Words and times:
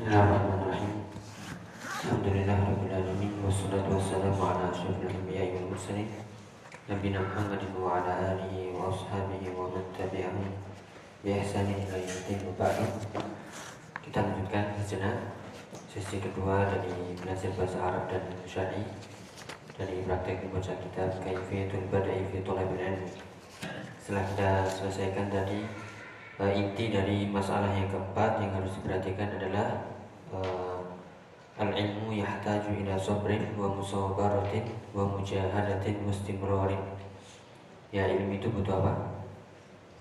Bismillahirrahmanirrahim. 0.00 0.96
Ba'du. 12.56 12.84
Kita 14.00 14.24
lanjutkan 14.24 14.72
sejenak 14.80 15.36
sesi 15.92 16.16
kedua 16.16 16.64
dari 16.64 17.12
belajar 17.20 17.52
bahasa 17.60 17.76
Arab 17.84 18.08
dan 18.08 18.24
syar'i 18.48 18.80
dari 19.76 20.00
praktek 20.08 20.48
membaca 20.48 20.80
kitab 20.80 21.12
Kaifiyatul 21.20 21.84
Bada'i 21.92 22.24
fi. 22.32 22.40
Setelah 24.00 24.24
kita 24.32 24.64
selesaikan 24.64 25.28
tadi 25.28 25.68
uh, 26.40 26.48
inti 26.48 26.88
dari 26.88 27.28
masalah 27.28 27.68
yang 27.76 27.92
keempat 27.92 28.40
yang 28.40 28.56
harus 28.56 28.72
diperhatikan 28.80 29.36
adalah 29.36 29.89
al-ilmu 31.60 32.14
yahtaju 32.14 32.70
ila 32.84 32.94
sabrin 32.96 33.52
wa 33.58 33.68
musawabaratin 33.68 34.64
wa 34.94 35.04
mujahadatin 35.04 36.00
wa 36.06 36.10
istimrarin. 36.10 36.82
Ya 37.90 38.06
ilmu 38.06 38.38
itu 38.38 38.46
butuh 38.48 38.78
apa? 38.80 38.94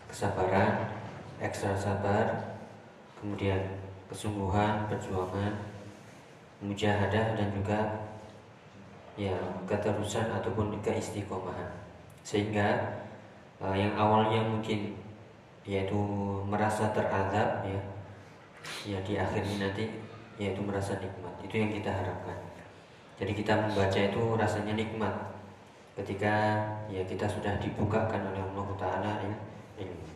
Kesabaran, 0.08 0.90
ekstra 1.42 1.74
sabar, 1.74 2.58
kemudian 3.18 3.60
kesungguhan, 4.10 4.86
perjuangan, 4.90 5.54
mujahadah 6.62 7.38
dan 7.38 7.50
juga 7.54 7.80
ya 9.20 9.36
keterusan 9.68 10.32
ataupun 10.32 10.80
keistiqomahan. 10.80 11.70
Sehingga 12.24 13.00
uh, 13.60 13.76
yang 13.76 13.98
awalnya 13.98 14.46
mungkin 14.48 14.96
yaitu 15.68 16.00
merasa 16.48 16.90
terazab 16.96 17.68
ya 17.68 17.80
ya 18.88 18.98
di 19.04 19.14
akhirnya 19.20 19.70
nanti 19.70 19.86
yaitu 20.40 20.64
merasa 20.64 20.96
nikmat. 20.98 21.36
Itu 21.44 21.60
yang 21.60 21.70
kita 21.70 21.92
harapkan. 21.92 22.40
Jadi 23.20 23.32
kita 23.36 23.54
membaca 23.68 24.00
itu 24.00 24.22
rasanya 24.40 24.74
nikmat. 24.80 25.12
Ketika 26.00 26.64
ya 26.88 27.04
kita 27.04 27.28
sudah 27.28 27.60
dibukakan 27.60 28.32
oleh 28.32 28.40
Allah 28.40 28.68
Taala 28.80 29.12
ya 29.20 29.36
ini. 29.84 30.08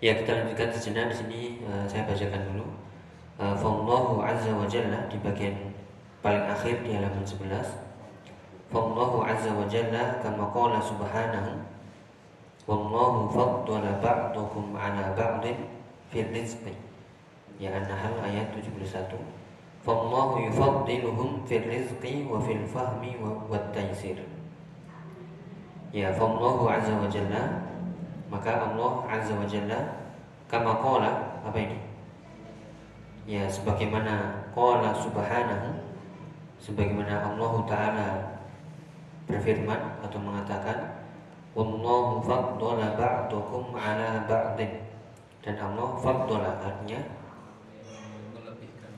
Ya 0.00 0.16
kita 0.16 0.32
lanjutkan 0.32 0.72
sejenak 0.72 1.12
di 1.12 1.16
sini 1.20 1.40
uh, 1.68 1.84
saya 1.84 2.08
bacakan 2.08 2.56
dulu. 2.56 2.66
Uh, 3.36 4.24
azza 4.24 4.52
wa 4.52 4.64
jalla 4.64 5.04
di 5.12 5.16
bagian 5.20 5.72
paling 6.20 6.44
akhir 6.44 6.84
di 6.84 6.92
halaman 6.92 7.24
11 7.24 7.48
Fallahu 8.68 9.24
azza 9.24 9.48
wa 9.56 9.64
jalla 9.64 10.20
kama 10.20 10.44
qala 10.52 10.76
subhanahu 10.76 11.64
Wallahu 12.68 13.32
faddala 13.32 13.98
ba'dakum 13.98 14.78
ala 14.78 15.10
ba'din 15.18 15.58
fil 16.12 16.30
rizqi. 16.30 16.70
Ya 17.60 17.76
An-Nahl 17.76 18.24
ayat 18.24 18.56
71. 18.56 19.20
Fallahu 19.84 20.40
yufaddiluhum 20.48 21.44
fil 21.44 21.68
rizqi 21.68 22.24
wa 22.24 22.40
fil 22.40 22.64
fahmi 22.64 23.20
wa 23.20 23.36
wat 23.52 23.68
taysir. 23.76 24.16
Ya 25.92 26.08
fallahu 26.16 26.72
azza 26.72 26.96
wa 26.96 27.04
jalla 27.04 27.68
maka 28.32 28.64
Allah 28.64 29.04
azza 29.12 29.36
wa 29.36 29.44
jalla 29.44 30.08
kama 30.48 30.80
qala 30.80 31.36
apa 31.44 31.58
ini? 31.60 31.76
Ya 33.28 33.44
sebagaimana 33.44 34.48
qala 34.56 34.96
subhanahu 34.96 35.76
sebagaimana 36.56 37.28
Allah 37.28 37.52
taala 37.68 38.08
berfirman 39.28 40.00
atau 40.00 40.16
mengatakan 40.16 40.96
Wallahu 41.50 42.22
faddala 42.22 42.94
ba'dukum 42.94 43.74
ala 43.74 44.22
ba'din 44.30 44.86
dan 45.42 45.58
Allah 45.58 45.98
faddala 45.98 46.62
artinya 46.62 47.19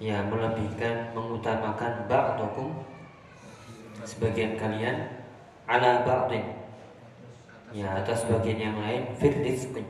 ya 0.03 0.19
melebihkan 0.27 1.15
mengutamakan 1.15 2.11
ba'dukum 2.11 2.75
sebagian 4.03 4.59
kalian 4.59 5.07
ala 5.71 6.03
ba'din 6.03 6.43
ya 7.71 8.03
atas 8.03 8.27
sebagian 8.27 8.59
yang 8.59 8.77
lain 8.83 9.07
fir 9.15 9.31
rizqi. 9.31 9.87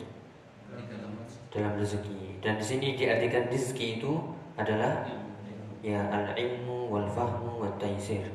Dalam 1.52 1.76
rezeki. 1.80 2.40
Dan 2.44 2.60
di 2.60 2.64
sini 2.64 2.96
diartikan 2.96 3.48
rezeki 3.48 4.00
itu 4.00 4.12
adalah 4.56 5.04
ya 5.80 6.00
al-ilmu 6.12 6.92
wal 6.92 7.08
fahmu 7.08 7.64
wat 7.64 7.76
taisir 7.80 8.28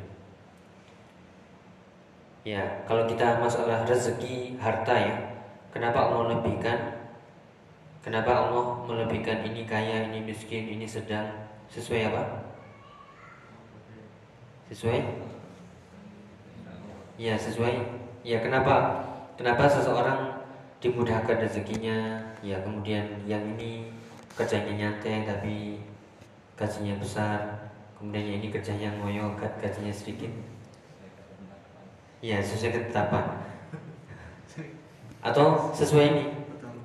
Ya, 2.48 2.64
kalau 2.88 3.04
kita 3.04 3.44
masalah 3.44 3.84
rezeki 3.84 4.56
harta 4.56 4.96
ya, 4.96 5.20
kenapa 5.68 6.08
Allah 6.08 6.40
lebihkan? 6.40 6.80
Kenapa 8.00 8.48
Allah 8.48 8.88
melebihkan 8.88 9.44
ini 9.44 9.68
kaya, 9.68 10.08
ini 10.08 10.24
miskin, 10.24 10.64
ini 10.64 10.88
sedang 10.88 11.28
sesuai 11.72 12.12
apa? 12.12 12.24
Sesuai? 14.72 15.00
Ya, 17.18 17.34
sesuai. 17.40 17.76
Ya, 18.28 18.44
kenapa? 18.44 19.04
Kenapa 19.40 19.70
seseorang 19.70 20.44
dimudahkan 20.84 21.40
rezekinya? 21.40 22.20
Ya, 22.44 22.60
kemudian 22.62 23.24
yang 23.26 23.42
ini 23.58 23.90
kerjanya 24.38 24.74
nyantai 24.76 25.26
tapi 25.26 25.82
gajinya 26.58 26.98
besar, 27.02 27.70
kemudian 27.98 28.26
yang 28.26 28.38
ini 28.42 28.48
kerjanya 28.54 28.90
ngoyo, 29.00 29.34
gajinya 29.38 29.94
sedikit. 29.94 30.30
Ya 32.18 32.42
sesuai 32.42 32.74
ketetapan 32.74 33.46
Atau 35.22 35.70
sesuai 35.70 36.06
ini 36.10 36.26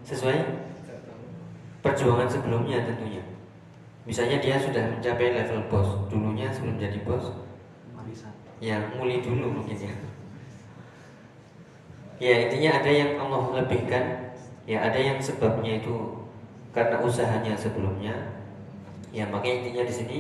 Sesuai 0.05 0.45
perjuangan 1.81 2.29
sebelumnya 2.29 2.85
tentunya 2.85 3.25
Misalnya 4.03 4.43
dia 4.43 4.59
sudah 4.59 4.83
mencapai 4.99 5.31
level 5.31 5.63
bos 5.71 6.11
Dulunya 6.11 6.51
sebelum 6.51 6.79
jadi 6.79 6.99
bos 7.07 7.31
Ya 8.63 8.79
muli 8.95 9.19
dulu 9.19 9.59
mungkin 9.59 9.75
ya. 9.75 9.95
Ya 12.23 12.35
intinya 12.47 12.83
ada 12.83 12.91
yang 12.91 13.11
Allah 13.19 13.63
lebihkan 13.63 14.35
Ya 14.67 14.83
ada 14.83 14.99
yang 14.99 15.19
sebabnya 15.23 15.83
itu 15.83 16.27
Karena 16.75 16.99
usahanya 17.05 17.55
sebelumnya. 17.55 18.15
Ya 19.13 19.29
makanya 19.29 19.61
intinya 19.61 19.83
di 19.85 19.95
sini 19.95 20.19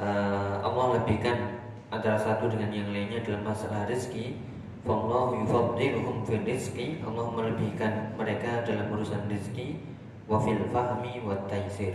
uh, 0.00 0.56
Allah 0.64 0.96
lebihkan 0.96 1.60
antara 1.92 2.16
satu 2.16 2.48
dengan 2.48 2.72
yang 2.72 2.88
lainnya 2.96 3.20
dalam 3.20 3.44
masalah 3.44 3.84
rezeki. 3.84 4.40
Wallahu 4.88 5.44
yufaddiluhum 5.44 6.24
fil 6.24 6.42
rizki 6.42 6.98
Allah 7.04 7.28
melebihkan 7.28 8.16
mereka 8.16 8.64
dalam 8.64 8.88
urusan 8.88 9.28
rezeki. 9.28 9.84
Wa 10.24 10.40
fil 10.40 10.64
fahmi 10.72 11.20
wa 11.28 11.36
taisir 11.44 11.92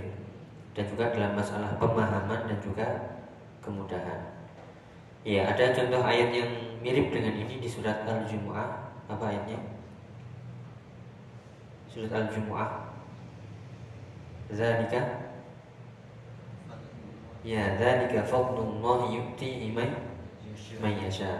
dan 0.78 0.86
juga 0.86 1.10
dalam 1.10 1.34
masalah 1.34 1.74
pemahaman 1.82 2.46
dan 2.46 2.58
juga 2.62 2.86
kemudahan 3.66 4.38
Ya 5.26 5.50
ada 5.50 5.74
contoh 5.74 6.06
ayat 6.06 6.30
yang 6.32 6.48
mirip 6.80 7.10
dengan 7.10 7.34
ini 7.34 7.58
di 7.58 7.68
surat 7.68 8.06
Al-Jumu'ah 8.06 8.94
Apa 9.10 9.34
ayatnya? 9.34 9.60
Surat 11.90 12.14
Al-Jumu'ah 12.14 12.94
Zalika 14.54 15.28
Ya, 17.48 17.80
dzalika 17.80 18.28
fadlullah 18.28 19.08
yu'tihi 19.08 19.72
man 19.72 19.88
yasha. 21.00 21.32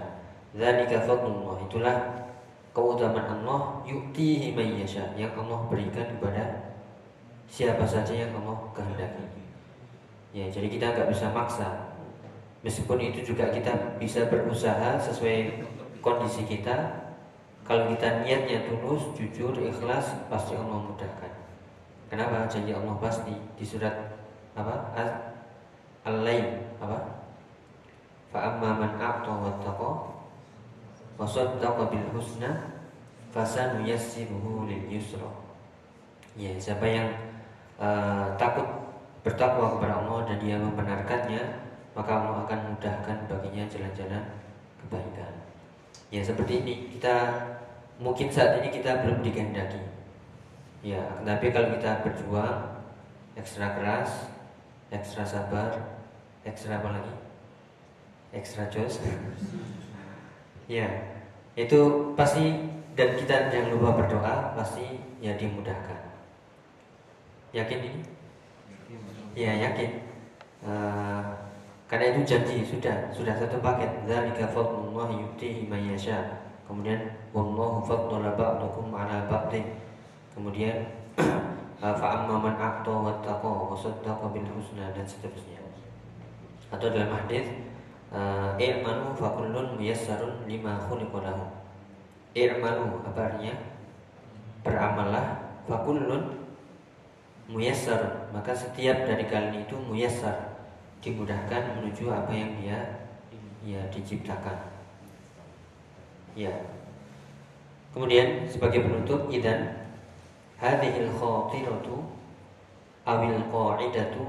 Dzalika 0.56 1.04
fadlullah 1.04 1.60
itulah 1.68 1.98
keutamaan 2.72 3.44
Allah 3.44 3.84
yu'tihi 3.84 4.56
man 4.56 4.72
yasha 4.80 5.04
yang 5.20 5.36
Allah 5.36 5.68
berikan 5.68 6.08
kepada 6.16 6.77
siapa 7.48 7.88
saja 7.88 8.14
yang 8.14 8.32
Allah 8.44 8.60
kehendaki. 8.76 9.26
Ya, 10.36 10.46
jadi 10.52 10.68
kita 10.70 10.86
nggak 10.94 11.10
bisa 11.10 11.32
maksa. 11.32 11.98
Meskipun 12.62 13.00
itu 13.00 13.34
juga 13.34 13.50
kita 13.50 13.98
bisa 13.98 14.28
berusaha 14.28 15.00
sesuai 15.00 15.64
kondisi 16.04 16.44
kita. 16.46 17.08
Kalau 17.68 17.92
kita 17.92 18.24
niatnya 18.24 18.64
tulus, 18.64 19.12
jujur, 19.16 19.52
ikhlas, 19.60 20.24
pasti 20.32 20.56
Allah 20.56 20.88
mudahkan. 20.88 21.32
Kenapa? 22.08 22.48
Janji 22.48 22.72
Allah 22.72 22.96
pasti 23.00 23.36
di 23.60 23.66
surat 23.68 24.16
apa? 24.56 24.96
Al-Lail 26.08 26.64
apa? 26.80 27.28
Fa 28.32 28.40
amma 28.56 28.72
man 28.80 28.96
a'ta 28.96 29.28
wattaqa 29.28 29.92
wa 31.20 31.26
saddaqa 31.28 31.92
bil 31.92 32.08
husna 32.16 32.80
fasanuyassiruhu 33.36 34.72
lil 34.72 34.84
yusra. 34.88 35.28
Ya, 36.40 36.56
siapa 36.56 36.88
yang 36.88 37.12
uh, 37.78 38.34
takut 38.36 38.66
bertakwa 39.22 39.78
kepada 39.78 40.04
Allah 40.04 40.20
dan 40.28 40.38
dia 40.42 40.56
membenarkannya, 40.60 41.42
maka 41.98 42.12
Allah 42.12 42.46
akan 42.46 42.60
mudahkan 42.74 43.18
baginya 43.30 43.64
jalan-jalan 43.66 44.24
kebaikan. 44.86 45.34
Ya, 46.14 46.22
seperti 46.24 46.64
ini 46.64 46.74
kita 46.94 47.16
mungkin 47.98 48.30
saat 48.30 48.62
ini 48.62 48.70
kita 48.70 49.04
belum 49.04 49.26
dikehendaki. 49.26 49.82
Ya, 50.86 51.02
tapi 51.26 51.50
kalau 51.50 51.74
kita 51.76 52.06
berjuang 52.06 52.86
ekstra 53.36 53.76
keras, 53.76 54.30
ekstra 54.94 55.26
sabar, 55.26 55.98
ekstra 56.48 56.80
apa 56.80 56.90
lagi 56.96 57.16
ekstra 58.32 58.72
jos 58.72 59.04
ya 60.72 60.88
itu 61.60 61.80
pasti 62.16 62.72
dan 62.96 63.10
kita 63.20 63.52
jangan 63.52 63.70
lupa 63.76 64.04
berdoa 64.04 64.56
pasti 64.56 65.04
ya 65.20 65.36
dimudahkan 65.36 66.07
yakin 67.56 67.80
ini 67.84 68.02
Ya 69.38 69.54
yakin. 69.54 70.02
Uh, 70.66 71.22
karena 71.86 72.10
itu 72.10 72.26
janji 72.26 72.66
sudah 72.66 73.14
sudah 73.14 73.38
satu 73.38 73.62
paket. 73.62 74.02
Dzalika 74.10 74.50
fadlullah 74.50 75.14
yu'tihi 75.14 75.70
man 75.70 75.78
yasha. 75.94 76.42
Kemudian 76.66 77.06
wallahu 77.32 77.86
faddala 77.86 78.34
ba'dakum 78.34 78.90
'ala 78.98 79.30
ba'din. 79.30 79.78
Kemudian 80.34 80.90
fa 82.02 82.08
amma 82.18 82.50
man 82.50 82.58
a'ta 82.58 82.90
wattaqa 82.90 83.46
wa 83.46 83.78
saddaqa 83.78 84.26
bil 84.34 84.50
husna 84.58 84.90
dan 84.90 85.06
seterusnya. 85.06 85.62
Atau 86.74 86.90
dalam 86.90 87.14
hadis 87.14 87.46
i'malu 88.58 89.14
fa 89.14 89.38
kullun 89.38 89.78
muyassarun 89.78 90.50
lima 90.50 90.82
khuliqa 90.90 91.22
lahu. 91.22 91.46
I'malu 92.34 93.06
apa 93.06 93.20
artinya? 93.22 93.54
Beramallah 94.66 95.26
fa 95.70 95.78
kullun 95.86 96.47
muyassar. 97.48 98.30
Maka 98.36 98.52
setiap 98.54 99.08
dari 99.08 99.26
kalian 99.28 99.64
itu 99.64 99.76
muyassar. 99.76 100.60
Dimudahkan 101.04 101.80
menuju 101.80 102.12
apa 102.12 102.32
yang 102.32 102.52
dia 102.60 102.80
ya 103.64 103.82
diciptakan. 103.92 104.72
Ya. 106.38 106.54
Kemudian 107.92 108.46
sebagai 108.46 108.86
penutup 108.86 109.32
idan 109.34 109.90
hadhil 110.62 111.10
khatiratu 111.18 112.06
awil 113.08 113.40
qa'idatu 113.50 114.24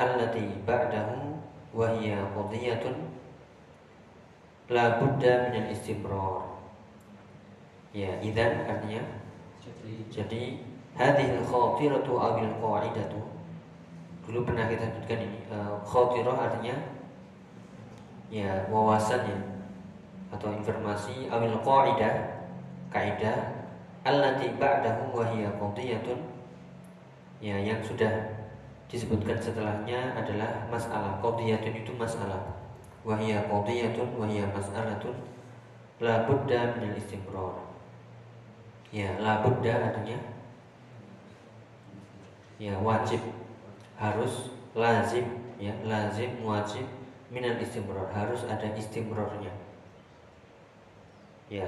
allati 0.00 0.64
ba'dahu 0.64 1.36
wa 1.76 1.86
hiya 1.94 2.24
qadiyatun 2.32 2.96
la 4.70 4.96
budda 5.02 5.50
min 5.50 5.66
al-istimrar 5.66 6.46
ya 7.90 8.16
idan 8.22 8.64
artinya 8.70 9.02
jadi 10.08 10.62
hadhil 10.96 11.38
khatiratu 11.44 12.12
awil 12.18 12.54
qa'idatu. 12.58 13.20
Dulu 14.26 14.46
pernah 14.46 14.70
kita 14.70 14.86
sebutkan 14.90 15.26
ini 15.26 15.40
uh, 15.50 15.74
khatirah 15.82 16.36
artinya 16.38 16.76
ya 18.30 18.62
wawasan 18.70 19.26
ya 19.26 19.38
atau 20.30 20.54
informasi 20.54 21.26
awil 21.26 21.58
qa'idah 21.66 22.14
kaidah 22.94 23.60
allati 24.06 24.54
ba'dahu 24.56 25.14
wa 25.14 25.24
hiya 25.30 25.50
qadiyatun. 25.58 26.18
Ya 27.40 27.56
yang 27.56 27.80
sudah 27.80 28.36
disebutkan 28.90 29.40
setelahnya 29.40 30.12
adalah 30.16 30.68
masalah 30.68 31.18
qadiyatun 31.20 31.74
itu 31.84 31.92
masalah. 31.96 32.56
Wa 33.02 33.16
hiya 33.16 33.48
qadiyatun 33.48 34.16
wa 34.16 34.26
hiya 34.28 34.48
mas'alatun 34.52 35.16
la 36.00 36.24
budda 36.24 36.76
min 36.80 36.96
istimrar. 36.96 37.56
Ya 38.90 39.14
la 39.20 39.40
budda 39.44 39.90
artinya 39.90 40.18
ya 42.60 42.76
wajib 42.84 43.24
harus 43.96 44.52
lazim 44.76 45.24
ya 45.56 45.72
lazim 45.88 46.44
wajib 46.44 46.84
minal 47.32 47.56
istimrar 47.56 48.12
harus 48.12 48.44
ada 48.44 48.68
istimrornya 48.76 49.50
ya. 51.50 51.66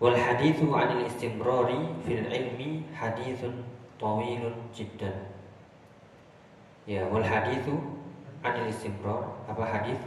Wal 0.00 0.16
hadithu 0.16 0.72
anil 0.72 1.04
istimrari 1.04 1.92
fil 2.06 2.24
ilmi 2.24 2.88
hadithun 2.96 3.66
tawilun 4.00 4.54
jiddan. 4.72 5.12
Ya 6.88 7.04
wal 7.10 7.26
hadithu 7.26 7.76
anil 8.40 8.70
istimrar 8.72 9.28
apa 9.44 9.60
hadith? 9.66 10.00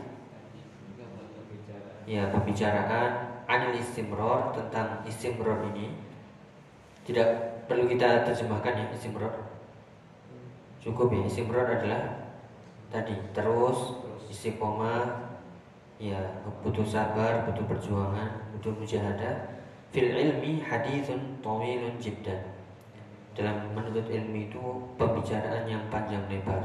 Ya 2.10 2.26
pembicaraan 2.34 3.46
anil 3.46 3.78
istimrar 3.78 4.50
tentang 4.56 5.06
istimrar 5.06 5.62
ini 5.76 5.94
tidak 7.06 7.62
perlu 7.70 7.86
kita 7.86 8.26
terjemahkan 8.26 8.74
ya 8.82 8.86
istimrar 8.96 9.30
cukup 10.84 11.16
ya 11.16 11.24
istimrar 11.24 11.80
adalah 11.80 12.04
tadi. 12.92 13.16
Terus 13.32 14.04
istiqomah 14.28 15.32
ya 15.98 16.20
butuh 16.60 16.84
sabar 16.84 17.48
butuh 17.48 17.64
perjuangan 17.66 18.52
butuh 18.54 18.76
mujahadah. 18.76 19.64
Fil 19.96 20.12
ilmi 20.12 20.60
hadithun 20.60 21.40
tawilun 21.40 21.96
jiddan. 21.98 22.44
Dalam 23.34 23.74
menuntut 23.74 24.06
ilmu 24.12 24.52
itu 24.52 24.62
pembicaraan 25.00 25.66
yang 25.66 25.82
panjang 25.90 26.22
lebar. 26.30 26.62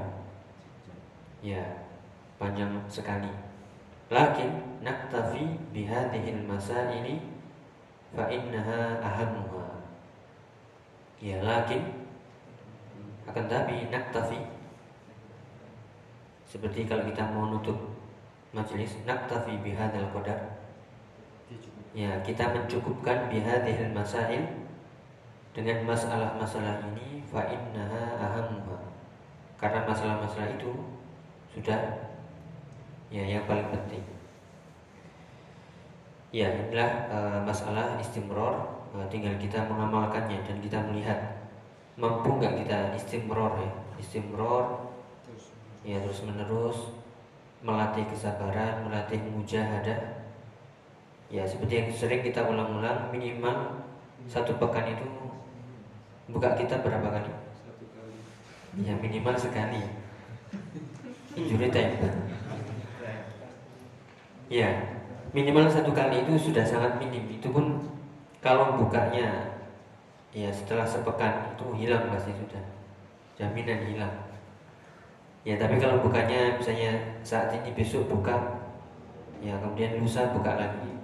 Ya 1.40 1.62
panjang 2.36 2.74
sekali. 2.90 3.30
Lakin 4.10 4.80
naktafi 4.82 5.56
bihadihil 5.72 6.44
masaili 6.44 7.20
fa 8.12 8.24
innaha 8.32 9.04
ahamuha 9.04 9.68
ya 11.18 11.42
lakin 11.42 11.97
akan 13.30 13.44
tapi 13.46 13.92
naktafi. 13.92 14.40
Seperti 16.48 16.88
kalau 16.88 17.04
kita 17.04 17.28
mau 17.28 17.52
nutup 17.52 17.76
majelis 18.56 18.96
naktafi 19.04 19.60
bihadal 19.60 20.08
qadar. 20.12 20.58
Ya 21.92 22.16
kita 22.24 22.52
mencukupkan 22.52 23.28
bihadhil 23.32 23.92
masail 23.92 24.44
dengan 25.56 25.88
masalah-masalah 25.88 26.84
ini 26.92 27.24
fa 27.28 27.44
innaha 27.48 28.18
karena 29.58 29.82
masalah-masalah 29.82 30.54
itu 30.54 30.70
sudah 31.50 31.98
ya 33.10 33.24
yang 33.26 33.44
paling 33.50 33.66
penting. 33.74 34.04
Ya 36.30 36.52
inilah 36.54 37.10
uh, 37.10 37.38
masalah 37.42 37.98
istimror. 37.98 38.78
Uh, 38.94 39.04
tinggal 39.12 39.36
kita 39.36 39.68
mengamalkannya 39.68 40.40
dan 40.46 40.56
kita 40.64 40.78
melihat 40.88 41.37
mampu 41.98 42.38
nggak 42.38 42.62
kita 42.64 42.78
istimror 42.94 43.58
ya? 43.58 43.70
Istimror. 43.98 44.64
Ya 45.82 45.98
terus 45.98 46.22
menerus. 46.22 46.94
Melatih 47.58 48.06
kesabaran 48.06 48.86
melatih 48.86 49.18
mujahadah 49.34 50.22
ya 51.28 51.42
seperti 51.42 51.74
yang 51.74 51.88
sering 51.90 52.22
kita 52.22 52.40
ulang-ulang 52.46 53.10
minimal 53.10 53.82
satu 54.30 54.56
pekan 54.56 54.94
itu 54.94 55.04
buka 56.30 56.54
kita 56.54 56.78
berapa 56.86 57.02
kali. 57.02 57.34
Ya 58.86 58.94
minimal 58.94 59.34
sekali. 59.34 59.82
Injury 61.34 61.68
time. 61.74 61.98
Ya 64.46 64.70
minimal 65.34 65.66
satu 65.66 65.90
kali 65.90 66.22
itu 66.22 66.38
sudah 66.38 66.62
sangat 66.62 66.94
minim. 67.02 67.26
Itu 67.26 67.50
pun 67.50 67.82
kalau 68.38 68.78
bukanya 68.78 69.57
ya 70.38 70.50
setelah 70.54 70.86
sepekan 70.86 71.50
itu 71.50 71.66
hilang 71.74 72.06
pasti 72.14 72.30
sudah. 72.30 72.62
Jaminan 73.34 73.82
hilang. 73.90 74.14
Ya 75.42 75.58
tapi 75.58 75.82
kalau 75.82 75.98
bukanya 75.98 76.54
misalnya 76.54 77.18
saat 77.26 77.50
ini 77.54 77.74
besok 77.74 78.06
buka 78.06 78.62
ya 79.42 79.58
kemudian 79.58 79.98
lusa 79.98 80.30
buka 80.30 80.54
lagi. 80.54 80.94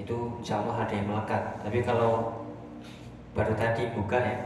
Itu 0.00 0.40
insya 0.40 0.64
Allah 0.64 0.88
ada 0.88 0.94
yang 0.96 1.08
melekat. 1.12 1.42
Tapi 1.60 1.84
kalau 1.84 2.44
baru 3.36 3.52
tadi 3.52 3.92
buka 3.92 4.16
ya 4.16 4.36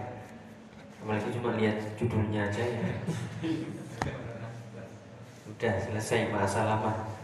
apalagi 1.00 1.31
cuma 1.33 1.55
lihat 1.55 1.79
judulnya 1.95 2.50
aja 2.50 2.64
ya. 2.67 2.83
Udah 5.55 5.75
selesai 5.79 6.35
masa 6.35 6.67
lama. 6.67 7.14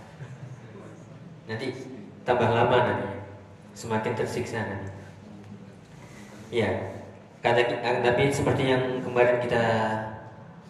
Nanti 1.50 1.75
tambah 2.23 2.50
lama 2.50 2.78
nanti. 2.78 3.11
Semakin 3.76 4.16
tersiksa 4.16 4.62
nanti 4.62 4.96
Ya, 6.47 6.71
kata 7.43 7.59
eh, 7.59 7.99
tapi 8.07 8.31
seperti 8.31 8.71
yang 8.71 9.03
kemarin 9.03 9.43
kita 9.43 9.65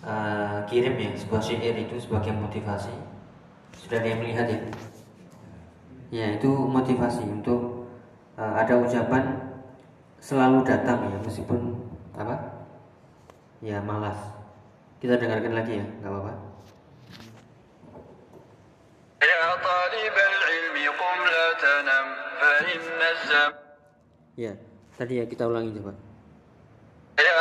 uh, 0.00 0.64
kirim 0.64 0.96
ya 0.96 1.12
sebuah 1.12 1.42
syair 1.44 1.76
itu 1.76 2.00
sebagai 2.00 2.32
motivasi. 2.32 2.92
Sudah 3.76 4.00
dia 4.00 4.16
melihat 4.16 4.48
ya? 4.48 4.60
Ya 6.08 6.26
itu 6.32 6.48
motivasi 6.48 7.28
untuk 7.28 7.92
uh, 8.40 8.54
ada 8.56 8.80
ucapan 8.80 9.52
selalu 10.16 10.64
datang 10.64 11.12
ya 11.12 11.18
meskipun 11.20 11.76
apa? 12.16 12.64
Ya 13.60 13.84
malas. 13.84 14.16
Kita 14.96 15.20
dengarkan 15.20 15.52
lagi 15.52 15.84
ya, 15.84 15.86
nggak 16.00 16.08
apa-apa. 16.08 16.32
Ya, 24.36 24.52
Tadi 24.96 25.20
ya 25.20 25.28
kita 25.28 25.44
ulangi 25.44 25.76
coba. 25.76 25.92
Ya. 25.92 27.32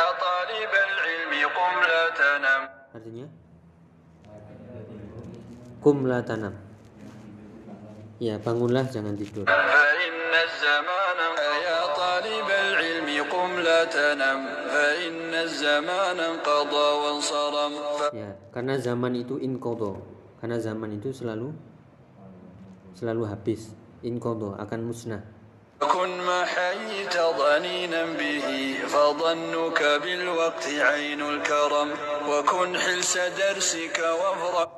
Artinya? 2.92 3.26
Kum 5.80 6.04
la 6.04 6.20
tanam. 6.20 6.52
Ya, 8.20 8.36
bangunlah 8.40 8.84
jangan 8.92 9.16
tidur. 9.16 9.48
Ya. 9.48 9.56
Ya, 18.12 18.30
karena 18.52 18.74
zaman 18.80 19.12
itu 19.16 19.40
inqadha. 19.40 19.92
Karena 20.40 20.56
zaman 20.60 20.90
itu 20.96 21.12
selalu 21.12 21.56
selalu 22.92 23.22
habis. 23.28 23.72
Inqadha 24.04 24.60
akan 24.60 24.80
musnah. 24.84 25.35
كن 25.76 26.10
ما 26.24 26.44
حييت 26.44 27.16
ضنينا 27.16 28.02
به 28.16 28.48
فظنك 28.88 29.80
بالوقت 30.02 30.64
عين 30.68 31.20
الكرم. 31.20 31.88
وكن 32.28 32.68
حلس 32.78 33.14
درسك 33.36 33.98
وافرح. 34.00 34.68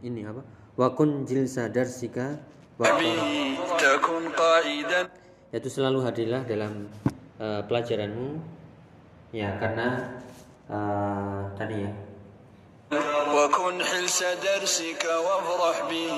ini 0.00 0.24
apa 0.24 0.42
kun 0.96 1.28
jilsa 1.28 1.68
darsika 1.68 2.40
wa 2.80 2.88
به 2.88 3.20
تكن 3.76 4.32
قائدا. 4.32 5.00
yaitu 5.52 5.68
selalu 5.68 6.08
hadirlah 6.08 6.42
dalam 6.48 6.88
uh, 7.36 7.60
pelajaranmu. 7.68 8.40
ya 9.36 9.60
karena 9.60 10.18
uh, 10.72 11.52
tadi 11.60 11.84
ya. 11.84 11.92
وكن 13.34 13.82
حلس 13.84 14.20
درسك 14.40 15.02
وافرح 15.04 15.76
به 15.90 16.16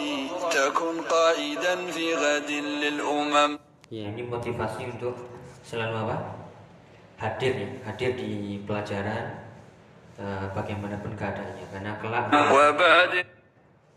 تكن 0.53 0.95
قائدا 1.11 1.75
في 1.91 2.07
غد 2.15 2.51
للأمم. 2.51 3.66
Ya. 3.87 4.11
Ini 4.11 4.27
motivasi 4.27 4.91
untuk 4.99 5.15
selalu 5.63 5.95
apa? 6.07 6.17
Hadir 7.17 7.53
ya, 7.57 7.69
hadir 7.89 8.13
di 8.19 8.61
pelajaran 8.69 9.41
uh, 10.21 10.45
bagaimanapun 10.53 11.17
keadaannya 11.17 11.65
karena 11.73 11.97
kelak 11.97 12.29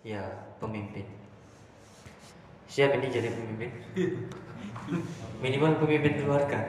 ya 0.08 0.24
pemimpin. 0.62 1.04
Siap 2.70 2.96
ini 2.96 3.12
jadi 3.12 3.34
pemimpin? 3.34 3.72
Minimal 5.44 5.84
pemimpin 5.84 6.24
keluarga. 6.24 6.60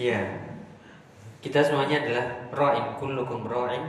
ya. 0.00 0.20
Kita 1.44 1.60
semuanya 1.60 2.00
adalah 2.00 2.26
ra'in, 2.56 2.96
kullukum 2.96 3.44
ra'in 3.44 3.84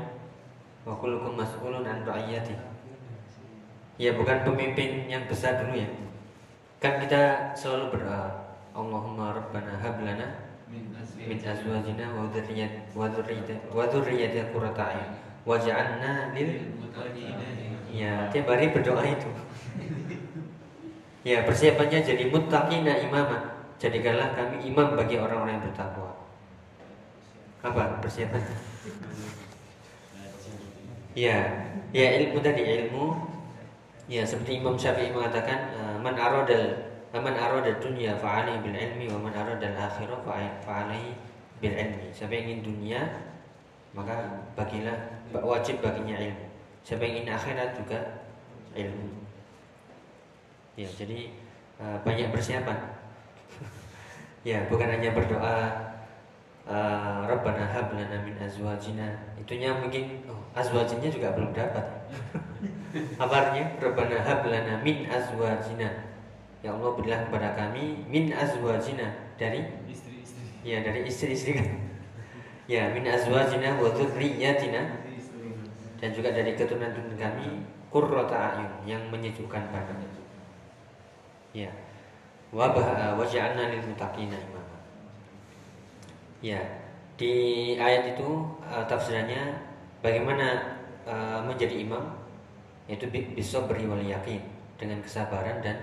wa 0.83 0.91
kullukum 0.99 1.39
mas'ulun 1.39 1.87
an 1.87 2.03
ra'iyati. 2.03 2.51
Ya 3.95 4.11
bukan 4.19 4.43
pemimpin 4.43 5.07
yang 5.07 5.23
besar 5.31 5.63
dulu 5.63 5.79
ya, 5.79 5.87
kan 6.83 6.93
kita 7.01 7.53
selalu 7.55 7.95
berdoa 7.95 8.55
Allahumma 8.75 9.31
rabbana 9.31 9.79
hab 9.79 10.03
lana 10.03 10.27
min 10.67 11.39
azwajina. 11.39 12.11
wa 12.11 12.27
dhurriyyatina 13.87 14.51
qurrata 14.51 14.83
a'yun. 14.91 15.11
Waj'alna 15.45 16.33
lil 16.35 16.75
ya 17.93 18.27
tiap 18.33 18.49
hari 18.51 18.73
berdoa 18.75 19.03
itu. 19.05 19.29
Ya 21.23 21.47
persiapannya 21.47 22.03
jadi 22.03 22.27
muttaqina 22.29 22.99
imama. 23.07 23.55
Jadikanlah 23.79 24.35
kami 24.35 24.67
imam 24.67 24.95
bagi 24.99 25.15
orang-orang 25.21 25.57
yang 25.59 25.65
bertakwa. 25.71 26.11
Apa 27.63 27.97
persiapan 28.03 28.43
ya 31.15 31.37
ya 31.95 32.07
ilmu 32.19 32.43
tadi 32.43 32.61
ilmu 32.61 33.34
ya 34.05 34.21
seperti 34.21 34.61
Imam 34.61 34.77
Syafi'i 34.77 35.09
mengatakan 35.09 35.73
eh, 35.73 35.97
man 35.97 36.13
aradal 36.13 36.85
man 37.15 37.31
arada 37.31 37.71
dunya 37.79 38.11
fa'alaihi 38.19 38.59
bil 38.59 38.75
ilmi 38.75 39.07
wa 39.07 39.19
man 39.23 39.33
arada 39.33 39.65
al 39.71 39.77
akhirah 39.87 40.19
fa'a- 40.19 40.59
fa'alaihi 40.61 41.15
bil 41.63 41.71
ilmi. 41.71 42.11
Siapa 42.11 42.35
yang 42.35 42.45
ingin 42.51 42.61
dunia 42.67 43.01
maka 43.95 44.43
bagilah 44.59 45.23
wajib 45.31 45.79
baginya 45.79 46.19
ilmu. 46.19 46.45
Siapa 46.83 47.01
yang 47.07 47.23
ingin 47.23 47.31
akhirat 47.31 47.69
juga 47.79 47.99
ilmu. 48.75 49.23
Ya 50.75 50.87
jadi 50.91 51.31
eh, 51.79 51.97
banyak 52.03 52.29
persiapan. 52.31 52.77
Ya 54.45 54.61
bukan 54.69 54.85
hanya 54.85 55.09
berdoa 55.09 55.57
eh, 56.69 57.19
Rabbana 57.25 57.65
hab 57.65 57.95
lana 57.95 58.21
min 58.21 58.37
azwajina. 58.37 59.33
Itunya 59.41 59.73
mungkin 59.73 60.21
oh, 60.29 60.37
azwajinnya 60.53 61.09
juga 61.09 61.33
belum 61.33 61.49
dapat 61.49 61.81
apa 63.19 63.33
artinya 63.33 63.65
Rabbana 63.79 64.17
hab 64.23 64.47
lana 64.47 64.79
min 64.79 65.07
azwajina. 65.07 65.89
Ya 66.63 66.73
Allah 66.73 66.91
berilah 66.97 67.27
kepada 67.29 67.53
kami 67.53 68.07
min 68.07 68.31
azwajina. 68.31 69.35
Dari? 69.35 69.61
Ya 70.63 70.81
dari 70.81 71.03
istri-istri 71.05 71.59
kan. 71.59 71.67
Ya 72.65 72.89
min 72.95 73.05
azwajina 73.05 73.77
wa 73.77 73.91
dzurriyyatina 73.91 75.05
dan 75.95 76.09
juga 76.11 76.35
dari 76.35 76.53
keturunan-keturunan 76.57 77.17
kami 77.17 77.47
qurrata 77.87 78.59
ayun 78.59 78.71
yang 78.83 79.01
menyejukkan 79.07 79.71
pandang 79.71 80.01
ya. 81.55 81.71
Wa 82.51 82.75
bah- 82.75 83.15
waj'alna 83.15 83.71
lil 83.71 83.83
muttaqina 83.87 84.35
imama. 84.35 84.77
Ya 86.43 86.59
di 87.15 87.33
ayat 87.79 88.15
itu 88.15 88.27
uh, 88.59 88.83
tafsirannya 88.83 89.55
bagaimana 90.03 90.75
uh, 91.07 91.39
menjadi 91.47 91.79
imam 91.79 92.03
yaitu 92.85 93.09
bi- 93.09 93.33
bisa 93.33 93.65
beri 93.65 93.89
wal 93.89 94.01
yakin 94.01 94.41
dengan 94.77 95.01
kesabaran 95.01 95.61
dan 95.61 95.77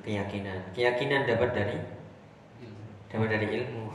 keyakinan. 0.00 0.56
Keyakinan 0.72 1.28
dapat 1.28 1.50
dari 1.52 1.78
dapat 3.12 3.28
dari 3.28 3.46
ilmu. 3.60 3.92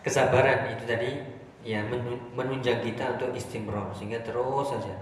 Kesabaran 0.00 0.72
itu 0.72 0.84
tadi 0.88 1.10
ya 1.60 1.84
menu- 1.84 2.32
menunjang 2.32 2.80
kita 2.80 3.20
untuk 3.20 3.36
istimror 3.36 3.92
sehingga 3.92 4.24
terus 4.24 4.72
saja. 4.72 4.96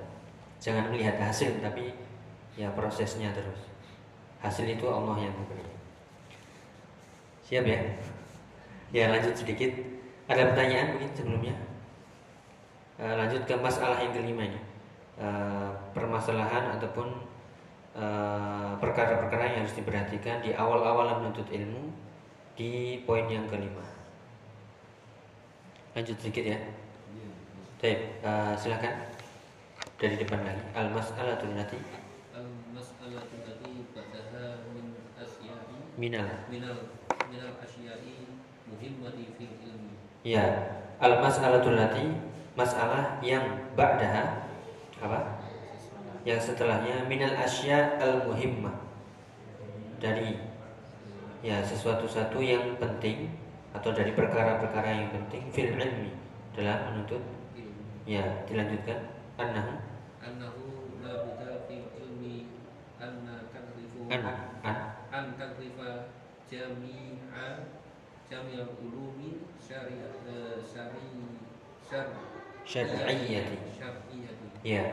Jangan 0.59 0.91
melihat 0.91 1.15
hasil 1.23 1.63
tapi 1.63 1.95
ya 2.59 2.67
prosesnya 2.75 3.31
terus. 3.31 3.71
Hasil 4.43 4.67
itu 4.67 4.87
Allah 4.91 5.15
yang 5.23 5.35
memberi. 5.35 5.63
Siap 7.47 7.63
ya? 7.63 7.79
Ya 8.91 9.05
lanjut 9.15 9.39
sedikit. 9.39 9.71
Ada 10.29 10.53
pertanyaan 10.53 10.99
mungkin 10.99 11.11
sebelumnya? 11.15 11.55
Eh, 12.99 13.15
lanjut 13.15 13.47
ke 13.47 13.55
masalah 13.55 14.03
yang 14.03 14.11
kelima 14.11 14.43
ini 14.51 14.68
Eh, 15.19 15.71
permasalahan 15.99 16.79
ataupun 16.79 17.11
eh, 17.99 18.73
perkara-perkara 18.79 19.51
yang 19.51 19.67
harus 19.67 19.75
diperhatikan 19.75 20.39
di 20.39 20.55
awal-awal 20.55 21.19
menuntut 21.19 21.51
ilmu 21.51 21.91
di 22.55 23.03
poin 23.03 23.27
yang 23.27 23.43
kelima. 23.51 23.83
Lanjut 25.99 26.15
sedikit 26.23 26.55
ya. 26.55 26.59
Baik, 27.79 28.19
uh, 28.27 28.59
silakan 28.59 29.07
dari 30.03 30.19
depan 30.19 30.43
lagi. 30.43 30.63
Al-mas'alatul 30.75 31.55
nanti. 31.55 31.79
al-mas'alatul 32.35 33.43
lati 33.47 33.87
badaha 33.95 34.67
min 34.75 34.99
asyari. 35.15 35.79
minal 35.95 36.27
minal 36.51 36.91
minal 37.31 37.55
asyari 37.63 38.35
muhimmati 38.67 39.31
fil 39.39 39.55
ilmi. 39.63 39.95
Ya, 40.27 40.75
al-mas'alatul 40.99 41.79
nati 41.79 42.19
masalah 42.59 43.23
yang 43.23 43.71
ba'daha 43.79 44.48
apa? 44.99 45.39
Yang 46.27 46.53
setelahnya 46.53 47.07
minal 47.07 47.35
asya 47.39 47.99
al 48.03 48.27
muhimmah 48.27 48.75
dari 50.03 50.39
ya 51.43 51.63
sesuatu 51.63 52.07
satu 52.11 52.43
yang 52.43 52.75
penting 52.83 53.31
atau 53.75 53.95
dari 53.95 54.11
perkara-perkara 54.11 54.91
yang 54.91 55.09
penting 55.15 55.43
fil 55.55 55.71
ilmi. 55.75 56.11
Dalam 56.59 56.91
menuntut 56.91 57.23
ya 58.03 58.43
dilanjutkan. 58.51 59.15
Annahu? 59.39 59.79
Annahu 60.19 60.63
la 60.99 61.23
buddha 61.23 61.63
fi 61.71 61.87
ilmi 62.03 62.51
anna 62.99 63.47
tagrifu 63.55 64.11
an 64.11 64.23
an. 64.67 64.77
an 65.15 65.25
tagrifa 65.39 66.11
jami'a 66.51 67.71
jami'al 68.27 68.75
ulumi 68.83 69.47
syari'ah 69.63 70.13
eh, 70.27 70.59
syari 70.67 71.07
syar 71.87 72.11
syar'iyyati 72.67 73.79
ya. 74.63 74.85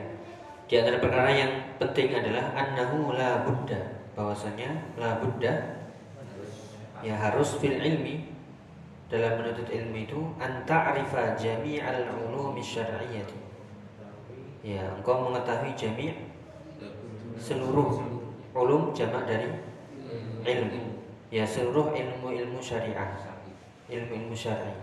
Di 0.65 0.81
antara 0.81 0.98
perkara 0.98 1.29
yang 1.29 1.77
penting 1.77 2.10
adalah 2.17 2.50
annahu 2.57 3.13
la 3.13 3.45
budda. 3.45 3.81
Bahwasanya 4.17 4.98
la 4.98 5.22
budda 5.22 5.53
ya 7.05 7.13
harus 7.13 7.62
fil 7.62 7.77
ilmi. 7.77 8.34
Dalam 9.05 9.38
menuntut 9.38 9.69
ilmu 9.69 9.98
itu 10.01 10.19
an 10.41 10.65
ta'rifa 10.65 11.38
jami'al 11.38 12.10
ulumi 12.25 12.65
syar'iyyati. 12.65 13.38
Ya 14.65 14.81
engkau 14.98 15.29
mengetahui 15.29 15.77
jami' 15.77 16.17
seluruh 17.38 18.01
ulum 18.57 18.89
jamak 18.98 19.29
dari 19.29 19.53
ilmu. 20.41 20.98
Ya 21.29 21.45
seluruh 21.45 21.93
ilmu-ilmu 21.93 22.57
syariah. 22.57 23.13
Ilmu-ilmu 23.86 24.34
syar'i. 24.34 24.74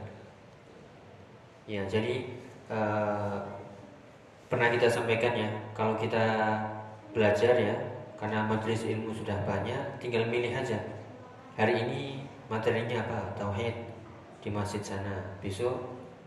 Ya 1.66 1.82
jadi 1.90 2.30
eh, 2.70 3.38
pernah 4.52 4.68
kita 4.68 4.84
sampaikan 4.84 5.32
ya 5.32 5.48
kalau 5.72 5.96
kita 5.96 6.20
belajar 7.16 7.56
ya 7.56 7.72
karena 8.20 8.44
majelis 8.44 8.84
ilmu 8.84 9.08
sudah 9.16 9.32
banyak 9.48 9.80
tinggal 9.96 10.28
milih 10.28 10.52
aja. 10.52 10.76
Hari 11.56 11.72
ini 11.80 12.28
materinya 12.52 13.00
apa? 13.00 13.32
Tauhid 13.32 13.72
di 14.44 14.52
masjid 14.52 14.84
sana. 14.84 15.40
Besok 15.40 15.72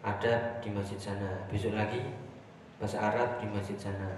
adab 0.02 0.58
di 0.58 0.74
masjid 0.74 0.98
sana. 0.98 1.46
Besok 1.54 1.78
lagi 1.78 2.02
bahasa 2.82 2.98
Arab 2.98 3.38
di 3.38 3.46
masjid 3.46 3.78
sana. 3.78 4.10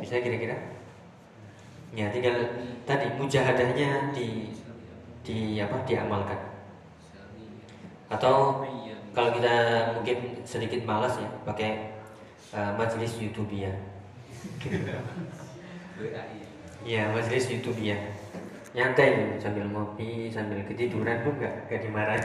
Bisa 0.00 0.16
kira-kira? 0.16 0.56
Ya 1.92 2.08
tinggal 2.08 2.48
tadi 2.88 3.12
mujahadahnya 3.12 4.08
di 4.16 4.56
di 5.20 5.60
apa? 5.60 5.84
Diamalkan. 5.84 6.40
Atau 8.08 8.64
kalau 9.12 9.30
kita 9.36 9.56
mungkin 10.00 10.40
sedikit 10.48 10.80
malas 10.88 11.20
ya 11.20 11.28
pakai 11.44 11.91
uh, 12.52 12.72
majelis 12.76 13.18
YouTube 13.18 13.52
ya 13.52 13.72
ya 16.82 17.02
majelis 17.12 17.46
YouTube 17.50 17.80
ya 17.80 17.98
nyantai 18.72 19.36
sambil 19.36 19.68
ngopi 19.68 20.32
sambil 20.32 20.64
ketiduran 20.64 21.20
pun 21.24 21.36
nggak 21.36 21.68
nggak 21.68 21.80
dimarahin 21.84 22.24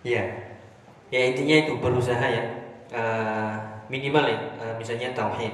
ya 0.00 0.24
ya 1.10 1.20
intinya 1.30 1.56
itu 1.66 1.72
berusaha 1.78 2.26
ya. 2.26 2.44
Eh, 2.86 3.54
minimal 3.90 4.30
ya 4.30 4.38
eh, 4.62 4.74
misalnya 4.78 5.10
tauhid. 5.10 5.50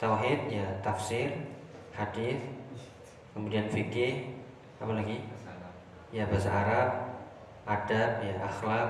Tauhid 0.00 0.40
ya 0.48 0.64
tafsir 0.80 1.32
hadis 1.92 2.40
kemudian 3.36 3.68
fikih 3.68 4.40
apa 4.80 4.92
lagi? 4.96 5.20
Ya 6.12 6.24
bahasa 6.28 6.48
Arab 6.48 6.88
adab 7.64 8.10
ya 8.24 8.34
akhlak 8.44 8.88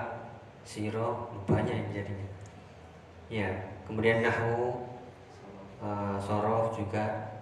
siro 0.67 1.31
banyak 1.47 1.75
yang 1.75 1.91
jadinya 2.03 2.29
ya 3.33 3.49
kemudian 3.89 4.25
nahwu 4.25 4.85
eh, 5.81 6.17
sorof 6.21 6.77
juga. 6.77 7.35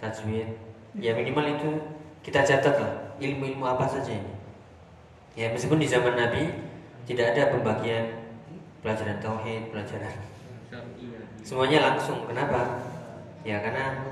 Tajwid. 0.00 0.48
Ya 0.96 1.12
minimal 1.12 1.60
itu 1.60 1.70
kita 2.24 2.40
catat 2.40 2.72
lah 2.80 2.94
ilmu-ilmu 3.20 3.68
apa 3.68 3.84
saja 3.84 4.16
ini. 4.16 4.32
Ya 5.36 5.52
meskipun 5.52 5.76
di 5.76 5.86
zaman 5.86 6.16
Nabi 6.16 6.50
tidak 7.04 7.36
ada 7.36 7.52
pembagian 7.52 8.32
pelajaran 8.80 9.20
tauhid 9.20 9.68
pelajaran 9.68 10.16
semuanya 11.44 11.92
langsung. 11.92 12.24
Kenapa? 12.24 12.80
Ya 13.44 13.60
karena 13.60 14.04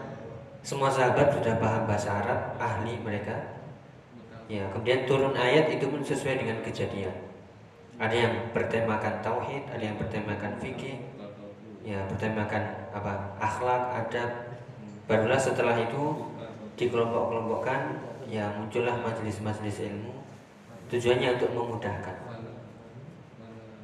semua 0.61 0.93
sahabat 0.93 1.33
sudah 1.33 1.57
paham 1.57 1.89
bahasa 1.89 2.21
Arab 2.21 2.57
ahli 2.61 3.01
mereka. 3.01 3.57
Ya 4.49 4.65
kemudian 4.73 5.05
turun 5.05 5.37
ayat 5.37 5.69
itu 5.73 5.89
pun 5.89 6.01
sesuai 6.01 6.41
dengan 6.41 6.61
kejadian 6.65 7.28
ada 7.99 8.15
yang 8.15 8.35
bertemakan 8.55 9.19
tauhid 9.27 9.67
ada 9.75 9.83
yang 9.83 9.99
bertemakan 9.99 10.55
fikih. 10.63 11.03
Ya 11.83 12.07
bertemakan 12.07 12.95
apa? 12.95 13.35
Akhlak 13.43 13.83
adab. 14.07 14.31
Barulah 15.11 15.41
setelah 15.41 15.75
itu 15.75 16.31
dikelompok-kelompokkan 16.79 17.99
ya 18.31 18.55
muncullah 18.55 19.03
majelis-majelis 19.03 19.83
ilmu. 19.91 20.15
Tujuannya 20.95 21.37
untuk 21.37 21.51
memudahkan. 21.51 22.17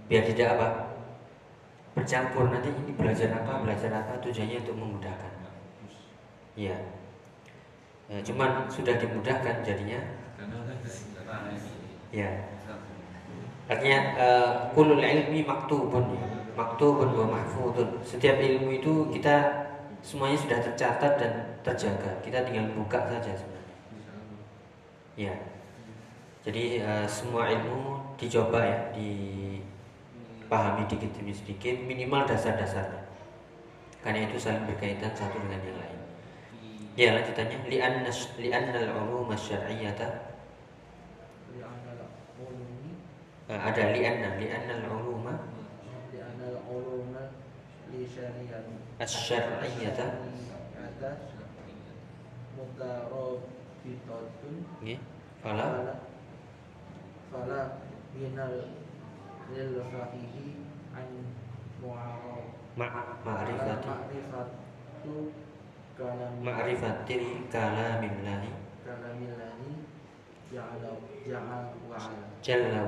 Biar 0.06 0.22
tidak 0.30 0.48
apa? 0.56 0.68
Bercampur. 1.98 2.54
Nanti 2.54 2.70
ini 2.70 2.94
belajar 2.94 3.34
apa 3.34 3.66
belajar 3.66 3.90
apa? 3.90 4.22
Tujuannya 4.22 4.62
untuk 4.62 4.78
memudahkan. 4.78 5.32
Ya, 6.54 6.78
ya 8.06 8.22
cuman 8.22 8.70
sudah 8.70 8.94
dimudahkan 8.94 9.66
jadinya. 9.66 9.98
Ya 12.14 12.53
artinya 13.64 13.98
uh, 14.20 14.50
kulul 14.76 15.00
ilmi 15.00 15.40
maktubun 15.40 16.04
ya. 16.12 16.26
maktubun 16.52 17.08
wa 17.16 17.26
mahfudun. 17.38 17.96
Setiap 18.04 18.36
ilmu 18.36 18.68
itu 18.76 19.08
kita 19.08 19.64
semuanya 20.04 20.36
sudah 20.36 20.58
tercatat 20.60 21.12
dan 21.16 21.32
terjaga. 21.64 22.12
Kita 22.20 22.44
tinggal 22.44 22.68
buka 22.76 23.08
saja 23.08 23.32
sebenarnya. 23.32 23.76
Ya. 25.16 25.34
Jadi 26.44 26.84
uh, 26.84 27.08
semua 27.08 27.48
ilmu 27.48 28.04
dicoba 28.20 28.60
ya 28.60 28.92
dipahami 28.92 30.84
dikit 30.84 31.16
demi 31.16 31.32
sedikit 31.32 31.80
minimal 31.88 32.28
dasar-dasarnya. 32.28 33.00
Karena 34.04 34.28
itu 34.28 34.36
saling 34.36 34.68
berkaitan 34.68 35.16
satu 35.16 35.40
dengan 35.40 35.64
yang 35.64 35.80
lain. 35.80 36.00
Ya 36.94 37.16
lanjutannya. 37.16 37.64
Li'anna 37.64 38.12
li'anna 38.36 38.76
al-ulum 38.76 39.32
asy-syar'iyyata 39.32 40.04
uh, 41.64 42.04
Eh, 43.44 43.60
ada 43.60 43.92
li'anna 43.92 44.40
li'anna 44.40 44.88
al-uluma 44.88 45.52
li'anna 46.08 46.44
al-uluma 46.48 47.28
li 47.92 48.08
syariah 48.08 48.64
asy-syar'iyyah 48.96 50.16
mutarabitatun 52.56 54.54
nggih. 54.80 54.96
Fala. 55.44 56.00
Fala. 57.28 57.84
Minal 58.14 58.70
lil 59.52 59.72
rahihi 59.92 60.64
an 60.94 61.08
mu'arab. 61.82 62.48
Ma'rifatu 62.74 63.86
ma'rifatu 63.92 65.34
kalamin 65.94 66.42
ma'rifatil 66.42 67.46
kalamillahi 67.46 68.50
kalamillahi 68.82 69.83
Jalla 72.44 72.80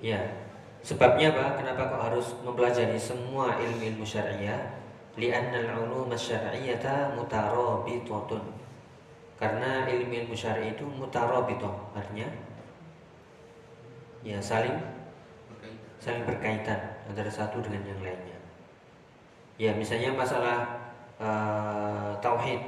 Ya. 0.00 0.20
Sebabnya 0.80 1.36
apa? 1.36 1.60
Kenapa 1.60 1.92
kok 1.92 2.02
harus 2.08 2.26
mempelajari 2.40 2.96
semua 2.96 3.60
ilmu-ilmu 3.60 4.04
syariah? 4.06 4.80
Li'anna 5.20 5.76
al-ulum 5.76 6.08
syar'iyyata 6.16 7.12
mutarabitatun. 7.18 8.40
Karena 9.36 9.84
ilmu-ilmu 9.88 10.32
syariah 10.36 10.72
itu 10.76 10.84
mutarabitah, 10.84 11.96
artinya 11.96 12.28
ya 14.20 14.36
saling 14.36 14.76
saling 15.96 16.28
berkaitan 16.28 16.76
antara 17.08 17.28
satu 17.32 17.60
dengan 17.64 17.88
yang 17.88 18.00
lainnya. 18.04 18.38
Ya, 19.60 19.72
misalnya 19.76 20.16
masalah 20.16 20.80
uh, 21.20 22.12
tauhid. 22.20 22.60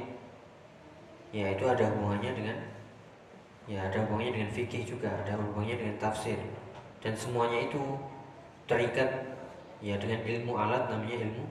Ya, 1.33 1.49
itu 1.53 1.65
ada 1.65 1.89
hubungannya 1.89 2.33
dengan 2.37 2.57
ya 3.69 3.79
ada 3.87 4.03
hubungannya 4.03 4.33
dengan 4.35 4.51
fikih 4.51 4.83
juga, 4.83 5.09
ada 5.11 5.39
hubungannya 5.39 5.79
dengan 5.79 5.95
tafsir. 5.99 6.39
Dan 7.03 7.15
semuanya 7.15 7.67
itu 7.67 7.81
terikat 8.67 9.09
ya 9.83 9.99
dengan 9.99 10.23
ilmu 10.23 10.55
alat 10.55 10.87
namanya 10.87 11.27
ilmu 11.27 11.45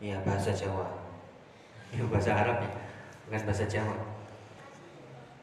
ya 0.00 0.16
bahasa 0.24 0.50
Jawa. 0.52 0.88
Ilmu 1.92 2.08
bahasa 2.08 2.32
Arab 2.32 2.64
ya 2.64 2.72
bukan 3.28 3.42
bahasa 3.44 3.64
Jawa. 3.68 3.96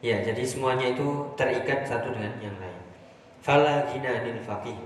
Ya 0.00 0.18
jadi 0.24 0.42
semuanya 0.42 0.90
itu 0.90 1.06
terikat 1.38 1.86
satu 1.86 2.10
dengan 2.10 2.34
yang 2.42 2.56
lain. 2.58 2.80
Fala 3.40 3.86
ghina 3.88 4.24
anil 4.24 4.42
faqih. 4.42 4.76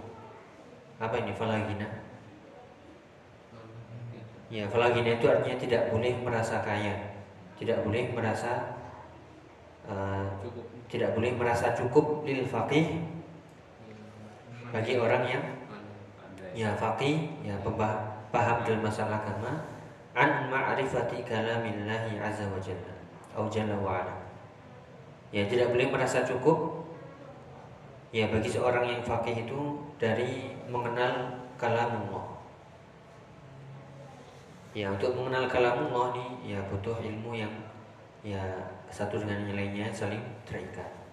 Apa 1.00 1.24
ini 1.24 1.32
fala 1.32 1.64
ghina? 1.64 1.88
Ya 4.52 4.68
fala 4.68 4.92
ghina 4.92 5.16
itu 5.16 5.26
artinya 5.26 5.56
tidak 5.56 5.82
boleh 5.88 6.12
merasa 6.20 6.60
kaya 6.60 7.14
tidak 7.58 7.80
boleh 7.86 8.10
merasa 8.10 8.76
eh, 9.88 10.24
cukup. 10.40 10.64
tidak 10.88 11.10
boleh 11.16 11.32
merasa 11.34 11.74
cukup 11.74 12.22
lil 12.24 12.44
faqih 12.46 13.02
bagi 14.70 14.98
orang 14.98 15.22
yang 15.26 15.44
ya 16.54 16.70
faqih 16.74 17.30
ya 17.42 17.54
paham 18.34 18.58
dalam 18.66 18.82
masalah 18.82 19.22
agama 19.22 19.62
an 20.14 20.50
ma'rifati 20.50 21.22
kalamillahi 21.22 22.18
azza 22.18 22.46
wa 22.50 22.58
jalla 22.58 22.94
au 23.34 23.50
jalla 23.50 23.74
wa 23.78 24.02
ala. 24.02 24.14
Ya 25.34 25.42
tidak 25.50 25.74
boleh 25.74 25.90
merasa 25.90 26.22
cukup 26.22 26.86
ya 28.14 28.30
bagi 28.30 28.46
seorang 28.46 28.86
yang 28.86 29.02
faqih 29.02 29.46
itu 29.46 29.82
dari 29.98 30.54
mengenal 30.70 31.42
kalamullah. 31.58 32.38
Ya 34.74 34.90
untuk 34.90 35.14
mengenal 35.18 35.50
kalamullah 35.50 36.14
nih 36.14 36.54
ya 36.54 36.58
butuh 36.70 36.98
ilmu 37.02 37.34
yang 37.34 37.50
ya 38.24 38.40
satu 38.88 39.20
dengan 39.20 39.44
yang 39.44 39.52
lainnya 39.52 39.92
saling 39.92 40.24
terikat 40.48 41.04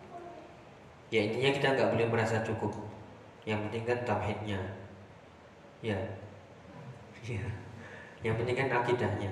ya 1.11 1.27
intinya 1.27 1.51
kita 1.51 1.67
nggak 1.75 1.91
boleh 1.91 2.07
merasa 2.07 2.39
cukup. 2.41 2.71
Yang 3.43 3.67
penting 3.67 3.83
kan 3.83 3.99
tauhidnya. 4.07 4.59
Ya. 5.83 5.99
Ya. 7.27 7.45
Yang 8.23 8.35
penting 8.41 8.55
kan 8.55 8.69
akidahnya. 8.81 9.31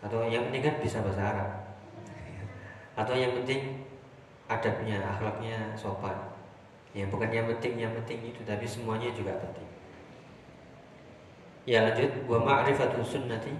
Atau 0.00 0.24
yang 0.26 0.48
penting 0.48 0.64
kan 0.64 0.74
bisa 0.80 1.04
bahasa 1.04 1.22
Arab. 1.22 1.50
Atau 2.96 3.14
yang 3.14 3.36
penting 3.36 3.84
adabnya 4.48 4.98
akhlaknya 5.04 5.76
sopan. 5.76 6.16
Ya 6.96 7.04
bukan 7.06 7.28
yang 7.28 7.46
penting 7.46 7.76
yang 7.76 7.92
penting 7.92 8.32
itu 8.32 8.40
tapi 8.48 8.64
semuanya 8.64 9.12
juga 9.12 9.36
penting. 9.36 9.68
Ya 11.68 11.84
lanjut. 11.84 12.08
Wa 12.24 12.40
ma'rifatu 12.40 13.04
sunnati. 13.04 13.52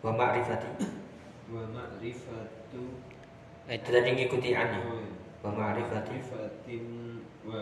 Wa 0.00 0.14
ma'rifati 0.14 0.99
wa 1.50 1.62
ma'rifatu 1.66 2.84
Eh, 3.70 3.78
itu 3.78 3.88
tadi 3.94 4.10
ngikuti 4.18 4.50
annya 4.50 4.82
wa 5.42 5.50
ma'rifati. 5.54 6.16
wa 7.46 7.60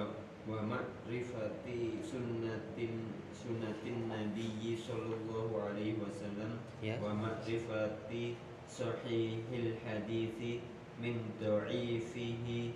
wa 0.49 0.59
ma'rifati 0.65 2.01
sunnatin 2.01 3.13
sunnatin 3.37 4.09
nabiyyi 4.09 4.73
sallallahu 4.77 5.53
alaihi 5.69 6.01
wasallam. 6.01 6.57
Ya. 6.81 6.97
wa 7.05 7.13
ma'rifati 7.13 8.37
sahihil 8.65 9.77
hadithi 9.85 10.65
min 10.97 11.21
dha'ifihi 11.41 12.73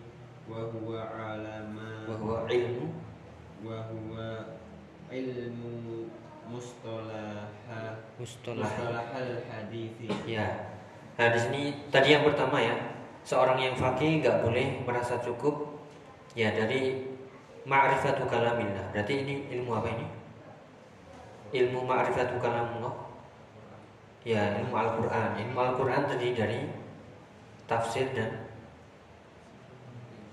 wa 0.48 0.68
huwa 0.68 1.08
alama 1.08 2.04
wa 2.08 2.14
huwa 2.20 2.38
ilmu. 2.52 2.92
Wa 3.64 3.78
huwa 3.88 4.28
ilmu 5.08 6.10
mustalaha. 6.52 7.96
Mustalah 8.20 8.66
mustalahal 8.68 9.32
hadithi 9.48 10.08
Ya. 10.28 10.68
Nah 11.18 11.28
di 11.28 11.38
sini 11.38 11.62
tadi 11.92 12.16
yang 12.16 12.24
pertama 12.24 12.56
ya, 12.56 12.72
seorang 13.22 13.60
yang 13.60 13.74
fakih 13.76 14.24
nggak 14.24 14.40
boleh 14.42 14.80
merasa 14.88 15.20
cukup 15.20 15.76
ya 16.32 16.50
dari 16.52 17.04
ma'rifatu 17.68 18.26
kalamillah. 18.26 18.90
Berarti 18.90 19.14
ini 19.22 19.34
ilmu 19.58 19.70
apa 19.76 19.88
ini? 19.92 20.06
Ilmu 21.52 21.84
ma'rifatu 21.84 22.40
kalamullah. 22.40 23.12
ya 24.22 24.54
ilmu 24.62 24.74
Al-Qur'an. 24.78 25.34
Ilmu 25.34 25.58
Al-Qur'an 25.58 26.06
terdiri 26.06 26.34
dari 26.38 26.60
tafsir 27.66 28.06
dan 28.14 28.46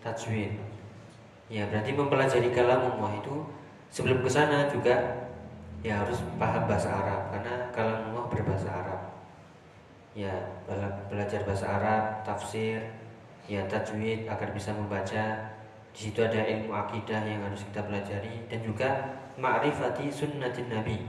tajwid. 0.06 0.54
Ya, 1.50 1.66
berarti 1.66 1.98
mempelajari 1.98 2.54
kalamullah 2.54 3.18
itu 3.18 3.42
sebelum 3.90 4.22
ke 4.22 4.30
sana 4.30 4.70
juga 4.70 5.26
ya 5.82 6.06
harus 6.06 6.22
paham 6.38 6.70
bahasa 6.70 6.94
Arab 6.94 7.34
karena 7.34 7.54
kalamullah 7.74 8.30
berbahasa 8.30 8.70
Arab. 8.70 9.19
Ya, 10.20 10.36
belajar 11.08 11.48
bahasa 11.48 11.80
Arab, 11.80 12.28
tafsir, 12.28 12.84
ya 13.48 13.64
tajwid 13.72 14.28
agar 14.28 14.52
bisa 14.52 14.76
membaca. 14.76 15.56
Di 15.96 16.12
situ 16.12 16.20
ada 16.20 16.44
ilmu 16.44 16.76
akidah 16.76 17.24
yang 17.24 17.40
harus 17.48 17.64
kita 17.72 17.88
pelajari 17.88 18.44
dan 18.52 18.60
juga 18.60 19.16
ma'rifati 19.40 20.12
sunnatin 20.12 20.68
nabi. 20.68 21.08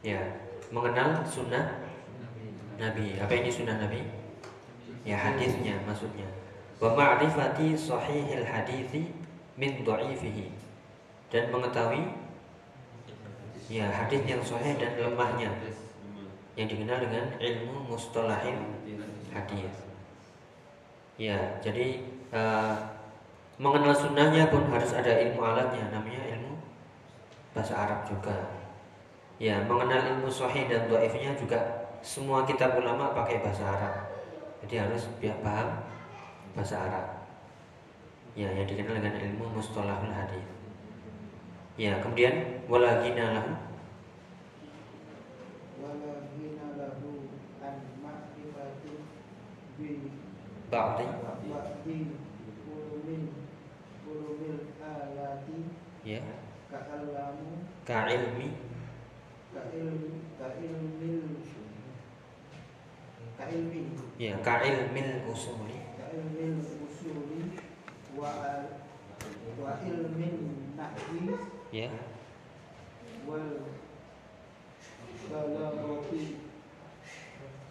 Ya, 0.00 0.24
mengenal 0.72 1.20
sunnah 1.28 1.84
Nabi. 2.78 3.18
Apa 3.18 3.34
ini 3.34 3.50
sunnah 3.50 3.76
Nabi? 3.82 4.06
Ya 5.02 5.18
hadisnya 5.18 5.76
maksudnya. 5.82 6.30
Wa 6.78 6.94
ma'rifati 6.94 7.74
sahihil 7.74 8.46
hadithi 8.46 9.10
min 9.58 9.82
dha'ifihi. 9.82 10.54
Dan 11.28 11.50
mengetahui 11.52 12.08
ya 13.68 13.90
hadis 13.90 14.22
yang 14.24 14.40
sahih 14.40 14.80
dan 14.80 14.96
lemahnya 14.96 15.52
yang 16.58 16.66
dikenal 16.66 16.98
dengan 16.98 17.24
ilmu 17.38 17.86
mustalahil 17.86 18.58
hadis. 19.30 19.70
Ya, 21.14 21.38
jadi 21.62 22.02
uh, 22.34 22.74
mengenal 23.62 23.94
sunnahnya 23.94 24.50
pun 24.50 24.66
harus 24.74 24.90
ada 24.90 25.22
ilmu 25.22 25.38
alatnya, 25.38 25.86
namanya 25.94 26.34
ilmu 26.34 26.58
bahasa 27.54 27.78
Arab 27.78 28.10
juga. 28.10 28.34
Ya, 29.38 29.62
mengenal 29.70 30.18
ilmu 30.18 30.26
sahih 30.26 30.66
dan 30.66 30.90
dhaifnya 30.90 31.38
juga 31.38 31.62
semua 32.02 32.42
kitab 32.42 32.74
ulama 32.74 33.14
pakai 33.14 33.38
bahasa 33.38 33.62
Arab. 33.62 33.94
Jadi 34.66 34.82
harus 34.82 35.06
biar 35.22 35.38
paham 35.38 35.78
bahasa 36.58 36.74
Arab. 36.74 37.06
Ya, 38.34 38.50
yang 38.50 38.66
dikenal 38.66 38.98
dengan 38.98 39.14
ilmu 39.14 39.62
mustalahul 39.62 40.10
hadis. 40.10 40.42
Ya, 41.78 42.02
kemudian 42.02 42.66
wala 42.66 42.98
lahu 46.78 47.10
an 47.62 47.76
ma'rifati 48.02 48.94
bi 49.78 49.88
ba'di. 50.70 51.04
ba'di 51.48 51.96
ulumil 52.68 53.24
ulumil 54.06 54.60
alati 54.82 55.58
ya. 56.04 56.20
ka'allamu 56.68 57.64
ka 57.86 58.10
ilmi 58.10 58.48
ka'ilmi 59.54 60.10
ka'ilmil 60.36 61.22
ka'ilmi. 63.38 63.82
Ya 64.18 64.34
ka 64.42 64.60
ilmil 64.66 65.22
usuli. 65.30 65.78
Ka'ilmil 65.94 66.58
usuli 66.58 67.54
wa 68.18 68.34
wa 69.62 69.72
ilmin 69.86 70.74
nahwi 70.74 71.38
ya. 71.70 71.86
Wal 73.22 73.77
balaghati 75.26 76.22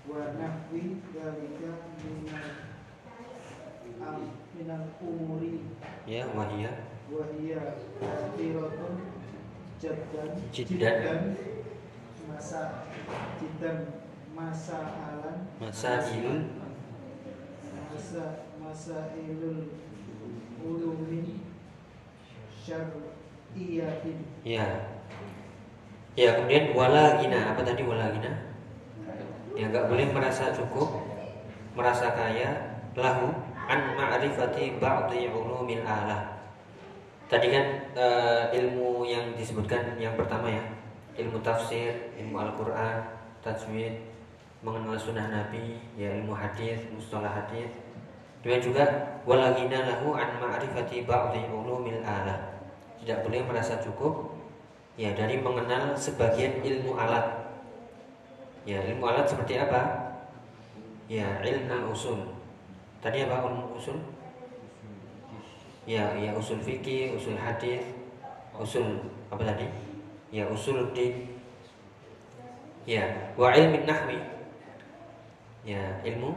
wa 0.10 0.20
nahwi 0.40 1.00
dalika 1.16 1.72
minal 2.04 2.52
am 4.04 4.20
minal 4.56 4.84
umuri. 5.02 5.64
Ya 6.08 6.28
wahia 6.36 6.72
wa 7.12 7.24
hiya 7.40 7.62
kathiratun 8.00 8.96
jaddan 9.80 10.32
Jiddan. 10.52 11.36
masa 12.28 12.84
jiddan 13.40 13.80
masa 14.36 14.78
alan 15.08 15.48
masailul 15.64 16.52
masa 17.90 18.24
masa 18.60 18.98
ilul 19.16 19.72
ulumi 20.62 21.40
syar'iyatin 22.68 24.20
ya 24.44 24.97
ya 26.18 26.34
kemudian 26.34 26.74
wala 26.74 27.22
gina 27.22 27.54
apa 27.54 27.62
tadi 27.62 27.86
wala 27.86 28.10
gina 28.10 28.34
ya 29.54 29.70
nggak 29.70 29.86
boleh 29.86 30.10
merasa 30.10 30.50
cukup 30.50 31.08
merasa 31.78 32.14
kaya. 32.18 32.74
Lahu 32.98 33.30
an 33.70 33.94
ma'rifati 33.94 34.82
ba'dhi 34.82 35.30
ulumil 35.30 35.86
alah 35.86 36.42
tadi 37.30 37.54
kan 37.54 37.94
eh, 37.94 38.44
ilmu 38.58 39.06
yang 39.06 39.38
disebutkan 39.38 39.94
yang 40.02 40.18
pertama 40.18 40.50
ya. 40.50 40.66
Ilmu 41.18 41.42
tafsir 41.46 42.14
ilmu 42.18 42.38
Al-Quran 42.42 43.06
tajwid 43.46 44.02
mengenal 44.66 44.98
sunnah 44.98 45.30
Nabi 45.30 45.78
ya 45.94 46.10
ilmu 46.18 46.34
hadis 46.34 46.82
mustalah 46.90 47.30
hadis. 47.30 47.70
Demikian 48.42 48.74
juga 48.74 48.86
walagina 49.30 49.86
lahu 49.86 50.18
an 50.18 50.42
ma'rifati 50.42 51.06
ba'dhi 51.06 51.46
ulumil 51.54 52.02
alah 52.02 52.58
tidak 53.02 53.26
boleh 53.30 53.42
merasa 53.46 53.78
cukup 53.78 54.37
ya 54.98 55.14
dari 55.14 55.38
mengenal 55.38 55.94
sebagian 55.94 56.60
ilmu 56.66 56.98
alat. 56.98 57.54
Ya 58.66 58.82
ilmu 58.82 59.06
alat 59.06 59.30
seperti 59.30 59.62
apa? 59.62 60.10
Ya 61.06 61.40
ilmu 61.46 61.94
usul. 61.94 62.20
Tadi 63.00 63.24
apa 63.24 63.46
ilmu 63.46 63.78
usul? 63.78 63.96
Ya 65.88 66.12
ya 66.18 66.36
usul 66.36 66.60
fikih 66.60 67.16
usul 67.16 67.38
hadis 67.38 67.80
usul 68.58 69.08
apa 69.30 69.46
tadi? 69.46 69.70
Ya 70.34 70.50
usul 70.50 70.92
di 70.92 71.30
ya 72.90 73.32
wa 73.38 73.54
ilmin 73.54 73.86
nahwi. 73.86 74.18
Ya 75.62 76.02
ilmu 76.04 76.34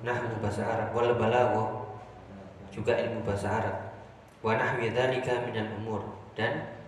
nahwu 0.00 0.40
bahasa 0.40 0.64
Arab. 0.64 0.96
Wal 0.96 1.12
balagha 1.14 1.86
juga 2.72 2.96
ilmu 2.96 3.20
bahasa 3.22 3.60
Arab. 3.60 3.76
Wa 4.40 4.56
nahwi 4.56 4.90
dzalika 4.90 5.44
minal 5.44 5.68
umur. 5.76 6.02
Dan 6.32 6.81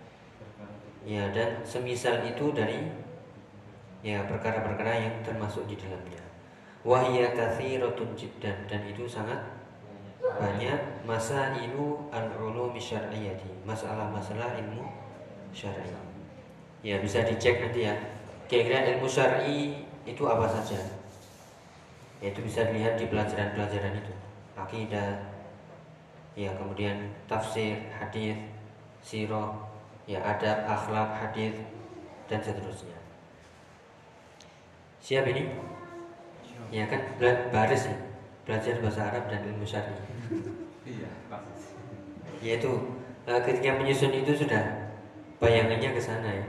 ya 1.05 1.29
dan 1.29 1.61
semisal 1.61 2.25
itu 2.25 2.49
dari 2.49 2.89
ya 4.01 4.25
perkara-perkara 4.25 4.93
yang 4.97 5.15
termasuk 5.21 5.69
di 5.69 5.77
dalamnya. 5.77 6.21
Wahya 6.85 7.33
kathiratun 7.33 8.17
jiddan 8.17 8.65
dan 8.65 8.81
itu 8.85 9.05
sangat 9.05 9.37
banyak. 10.21 11.05
Masa 11.05 11.53
ilu 11.57 12.09
al-ulumi 12.09 12.81
syar'iyyati 12.81 13.65
masalah-masalah 13.65 14.57
ilmu 14.57 14.85
syar'i. 15.53 15.93
Ya 16.81 16.97
bisa 17.01 17.21
dicek 17.25 17.61
nanti 17.61 17.85
ya. 17.89 17.93
Kira-kira 18.45 18.97
ilmu 18.97 19.09
syar'i 19.09 19.85
itu 20.05 20.23
apa 20.25 20.45
saja? 20.45 20.77
Ya, 22.21 22.33
itu 22.33 22.41
bisa 22.45 22.69
dilihat 22.69 22.97
di 22.97 23.09
pelajaran-pelajaran 23.09 24.01
itu. 24.01 24.13
Akidah 24.53 25.35
ya 26.35 26.51
kemudian 26.53 27.09
tafsir 27.25 27.79
hadis 27.95 28.37
sirah 28.99 29.55
ya 30.05 30.21
adab 30.21 30.69
akhlak 30.69 31.09
hadis 31.17 31.57
dan 32.29 32.41
seterusnya. 32.41 32.97
Siap 35.01 35.25
ini? 35.29 35.49
Ya 36.73 36.85
kan? 36.89 37.01
Baris 37.53 37.89
ya? 37.89 37.97
Belajar 38.45 38.77
bahasa 38.81 39.01
Arab 39.09 39.25
dan 39.29 39.41
ilmu 39.45 39.65
syar'i. 39.65 39.93
Iya, 40.85 41.09
pasti. 41.33 41.73
yaitu 42.45 42.69
eh, 43.25 43.41
ketika 43.41 43.73
menyusun 43.73 44.13
itu 44.21 44.37
sudah 44.37 44.93
bayangannya 45.41 45.97
ke 45.97 45.97
sana 45.97 46.29
ya. 46.29 46.45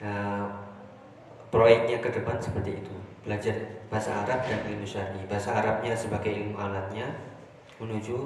Eh, 0.00 0.46
proyeknya 1.52 2.00
ke 2.00 2.08
depan 2.08 2.40
seperti 2.40 2.80
itu. 2.80 2.94
Belajar 3.20 3.52
bahasa 3.92 4.24
Arab 4.24 4.40
dan 4.48 4.64
ilmu 4.64 4.88
syar'i. 4.88 5.20
Bahasa 5.28 5.60
Arabnya 5.60 5.92
sebagai 5.92 6.32
ilmu 6.32 6.56
alatnya 6.56 7.04
menuju 7.76 8.16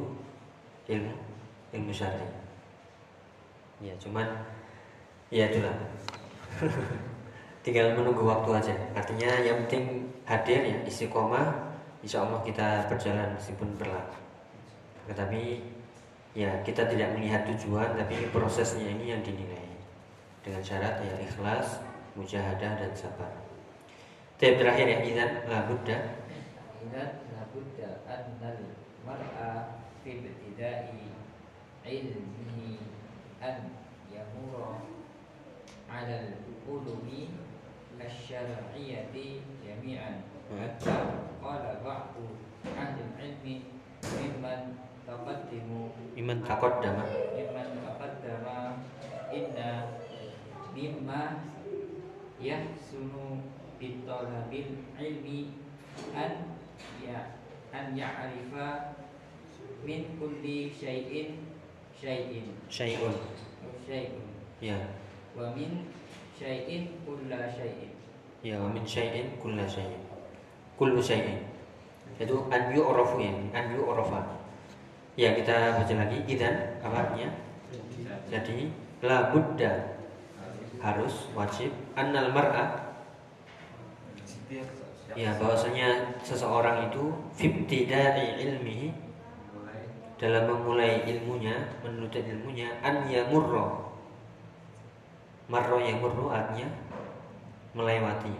ilmu 0.86 1.14
ilmu 1.74 1.90
syar'i 1.90 2.43
ya 3.84 3.94
cuman 4.00 4.24
ya 5.28 5.52
itulah 5.52 5.76
tinggal 7.64 7.92
menunggu 7.92 8.24
waktu 8.24 8.50
aja. 8.56 8.74
Artinya 8.96 9.30
yang 9.44 9.64
penting 9.66 10.08
hadir 10.24 10.64
ya 10.64 10.76
istiqomah 10.88 11.76
insya 12.00 12.24
Allah 12.24 12.40
kita 12.44 12.88
berjalan 12.88 13.36
meskipun 13.36 13.76
berlalu. 13.76 14.16
Tetapi 15.12 15.42
ya 16.32 16.50
kita 16.64 16.88
tidak 16.88 17.12
melihat 17.16 17.44
tujuan 17.52 17.92
tapi 17.96 18.32
prosesnya 18.32 18.88
ini 18.88 19.12
yang 19.12 19.20
dinilai. 19.20 19.68
Dengan 20.44 20.60
syarat 20.60 21.00
ya 21.00 21.14
ikhlas 21.24 21.80
mujahadah 22.16 22.72
dan 22.80 22.92
sabar. 22.92 23.32
Tiap 24.36 24.60
terakhir 24.60 24.86
ya 24.88 24.98
idan. 25.04 25.30
Izan 26.84 27.06
la 27.32 27.40
labudda 27.40 27.88
annal 28.04 28.60
mar'a 29.08 29.80
fi 30.04 30.20
ibtida'i 30.20 31.00
ilmihi 31.84 32.63
an 33.44 33.76
yamura 34.08 34.80
ala 35.92 36.16
al-ulumi 36.32 37.28
asy-syar'iyyati 38.00 39.44
jami'an. 39.60 40.24
Hatta 40.48 41.28
qala 41.44 41.84
ba'du 41.84 42.40
ahli 42.72 43.04
ilmi 43.20 43.54
mimman 44.00 44.80
taqaddimu. 45.04 45.92
Mimman 46.16 46.40
taqaddama. 46.40 47.04
Mimman 47.36 47.68
taqaddama. 47.84 48.56
Inna 49.28 50.00
mimma 50.72 51.22
yahsunu 52.40 53.44
bitalabil 53.76 54.88
ilmi 54.96 55.40
an 56.16 56.56
ya 57.04 57.36
an 57.76 57.92
ya'rifa 57.92 58.96
min 59.84 60.16
kulli 60.16 60.72
syai'in 60.72 61.53
syai'in 62.00 62.46
Syai'un. 62.70 63.14
Syai'un 63.86 64.26
Ya. 64.62 64.78
wa 65.36 65.50
min 65.52 65.86
syai'in 66.38 66.88
kulla 67.04 67.50
syai'in 67.50 67.92
Ya, 68.44 68.60
wa 68.60 68.68
min 68.68 68.84
syai'in 68.84 69.40
kulla 69.40 69.64
syai'in. 69.64 70.02
Kullu 70.76 71.00
syai'in. 71.00 71.40
Itu 72.20 72.44
an 72.52 72.68
yu'rafu 72.76 73.16
ya, 73.16 73.32
an 73.56 73.72
yu'rafa. 73.72 74.20
Ya, 75.16 75.32
kita 75.32 75.80
baca 75.80 75.94
lagi. 75.96 76.18
Idan 76.28 76.76
apa 76.84 77.08
artinya? 77.08 77.30
Jadi 78.28 78.68
la 79.00 79.32
budda 79.32 79.96
harus 80.84 81.32
wajib 81.32 81.72
annal 81.96 82.28
mar'a 82.36 82.84
ya 85.16 85.30
bahwasanya 85.40 86.18
seseorang 86.20 86.90
itu 86.92 87.14
fibtida'i 87.38 88.44
ilmihi 88.44 88.92
dalam 90.24 90.48
memulai 90.48 91.04
ilmunya 91.04 91.52
menuntut 91.84 92.24
ilmunya 92.24 92.72
an 92.80 93.04
yamurra. 93.04 93.92
Marra 95.52 95.76
yamurru 95.76 96.32
artinya 96.32 96.64
melewati. 97.76 98.32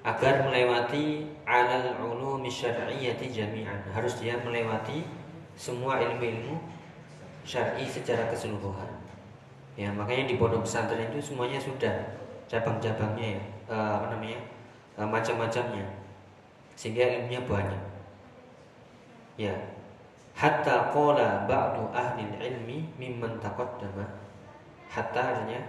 Agar 0.00 0.48
melewati 0.48 1.28
alal 1.44 1.92
ulumi 2.00 2.48
syar'iyyati 2.48 3.28
jami'an. 3.28 3.84
Harus 3.92 4.16
dia 4.16 4.40
melewati 4.40 5.04
semua 5.60 6.00
ilmu-ilmu 6.00 6.56
syar'i 7.44 7.84
secara 7.84 8.32
keseluruhan. 8.32 8.88
Ya 9.76 9.92
makanya 9.92 10.24
di 10.24 10.40
pondok 10.40 10.64
pesantren 10.64 11.12
itu 11.12 11.20
semuanya 11.20 11.60
sudah 11.60 12.16
cabang-cabangnya 12.48 13.36
ya 13.36 13.42
eh, 13.68 13.90
apa 14.00 14.16
namanya 14.16 14.40
eh, 14.96 15.04
macam-macamnya. 15.04 15.84
Sehingga 16.80 17.20
ilmunya 17.20 17.44
banyak. 17.44 17.82
Ya 19.36 19.52
hatta 20.40 20.88
qala 20.88 21.44
ba'du 21.44 21.92
ahli 21.92 22.24
ilmi 22.40 22.88
mimman 22.96 23.36
taqaddama. 23.44 24.08
Hatta 24.88 25.20
artinya 25.20 25.60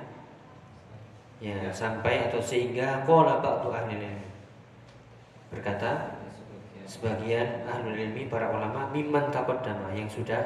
ya 1.44 1.68
sampai 1.76 2.32
atau 2.32 2.40
sehingga 2.40 3.04
qala 3.04 3.44
ba'du 3.44 3.68
ahli 3.76 4.00
ilmi 4.00 4.28
berkata 5.52 6.16
sebagian 6.88 7.68
ahli 7.68 8.00
ilmi 8.00 8.32
para 8.32 8.48
ulama 8.48 8.88
mimman 8.96 9.28
taqaddama 9.28 9.92
yang 9.92 10.08
sudah 10.08 10.40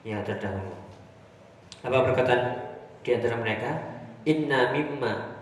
ya 0.00 0.24
terdahulu. 0.24 0.72
Apa 1.84 2.08
perkataan 2.08 2.42
di 3.04 3.10
antara 3.12 3.36
mereka? 3.36 3.70
Inna 4.24 4.72
mimma 4.72 5.36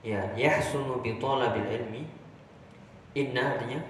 ya 0.00 0.32
yahsunu 0.32 1.04
bi 1.04 1.20
talabil 1.20 1.68
ilmi. 1.68 2.02
Inna 3.12 3.52
artinya 3.52 3.84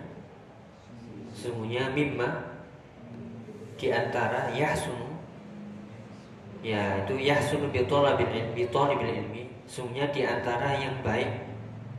sesungguhnya 1.31 1.95
mimma 1.95 2.56
di 3.77 3.93
antara 3.93 4.49
yahsunu 4.53 5.07
ya 6.65 7.05
itu 7.05 7.21
yahsunu 7.21 7.69
bi 7.69 7.85
talabil 7.85 8.27
ilmi 8.27 8.53
bi 8.57 8.65
talibil 8.73 9.12
ilmi. 9.12 9.43
Sesungguhnya 9.69 10.09
di 10.15 10.23
antara 10.25 10.79
yang 10.79 10.97
baik 11.05 11.29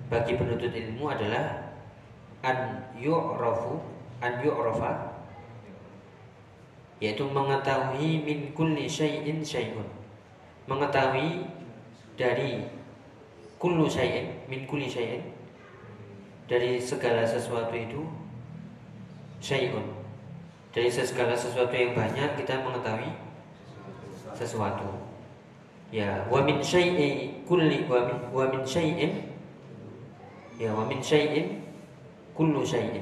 bagi 0.08 0.40
penuntut 0.40 0.72
ilmu 0.72 1.06
adalah 1.12 1.68
an 2.42 2.82
yu'rafu 2.98 3.78
an 4.24 4.40
yu'rafa 4.42 5.14
yaitu 6.98 7.28
mengetahui 7.30 8.26
min 8.26 8.50
kulli 8.58 8.90
syai'in 8.90 9.46
syai'un. 9.46 9.86
Mengetahui 10.66 11.46
dari 12.18 12.66
kullu 13.62 13.86
syai'in 13.86 14.34
min 14.50 14.66
kulli 14.66 14.90
syai'in 14.90 15.22
dari 16.50 16.82
segala 16.82 17.22
sesuatu 17.28 17.76
itu 17.76 18.02
syai'un 19.44 19.97
dari 20.78 20.94
segala 20.94 21.34
sesuatu 21.34 21.74
yang 21.74 21.98
banyak 21.98 22.38
kita 22.38 22.62
mengetahui 22.62 23.10
sesuatu. 24.38 25.10
Ya 25.90 26.22
wa 26.30 26.46
min 26.46 26.62
syai'i 26.62 27.42
kulli 27.50 27.90
wa 27.90 28.06
min 28.06 28.18
wa 28.30 28.46
min 28.46 28.62
syai'in 28.62 29.26
ya 30.62 30.70
wa 30.78 30.86
min 30.86 31.02
syai'in 31.02 31.66
kullu 32.38 32.62
syai'in. 32.62 33.02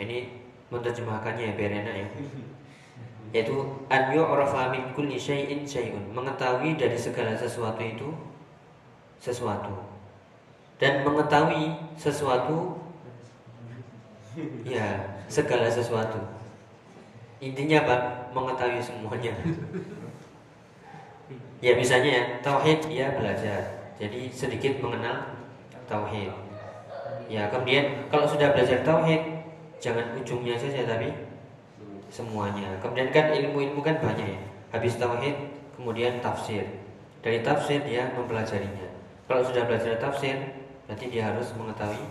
Ini 0.00 0.32
menerjemahkannya 0.72 1.44
ya 1.44 1.52
biar 1.52 1.72
enak 1.84 1.94
ya. 2.00 2.08
Yaitu 3.36 3.60
an 3.92 4.16
yu'rafa 4.16 4.72
min 4.72 4.96
kulli 4.96 5.20
syai'in 5.20 5.68
syai'un. 5.68 6.08
Mengetahui 6.16 6.80
dari 6.80 6.96
segala 6.96 7.36
sesuatu 7.36 7.84
itu 7.84 8.08
sesuatu. 9.20 9.76
Dan 10.80 11.04
mengetahui 11.04 11.76
sesuatu 12.00 12.80
ya 14.64 15.15
segala 15.26 15.66
sesuatu. 15.70 16.18
Intinya 17.42 17.84
apa? 17.84 17.96
Mengetahui 18.32 18.80
semuanya. 18.80 19.34
Ya 21.58 21.72
misalnya 21.72 22.10
ya 22.12 22.24
tauhid 22.44 22.84
dia 22.86 23.16
belajar. 23.16 23.60
Jadi 23.96 24.28
sedikit 24.28 24.76
mengenal 24.80 25.40
tauhid. 25.88 26.32
Ya 27.26 27.48
kemudian 27.48 28.06
kalau 28.12 28.28
sudah 28.28 28.52
belajar 28.52 28.84
tauhid 28.84 29.20
jangan 29.80 30.14
ujungnya 30.20 30.54
saja 30.56 30.84
tapi 30.84 31.12
semuanya. 32.12 32.76
Kemudian 32.84 33.08
kan 33.08 33.32
ilmu-ilmu 33.32 33.80
kan 33.80 33.98
banyak 33.98 34.36
ya. 34.36 34.40
Habis 34.72 35.00
tauhid 35.00 35.36
kemudian 35.74 36.20
tafsir. 36.20 36.64
Dari 37.24 37.40
tafsir 37.40 37.82
dia 37.82 38.12
mempelajarinya. 38.14 38.86
Kalau 39.26 39.42
sudah 39.42 39.66
belajar 39.66 39.98
tafsir 39.98 40.36
berarti 40.86 41.10
dia 41.10 41.32
harus 41.32 41.50
mengetahui 41.58 42.04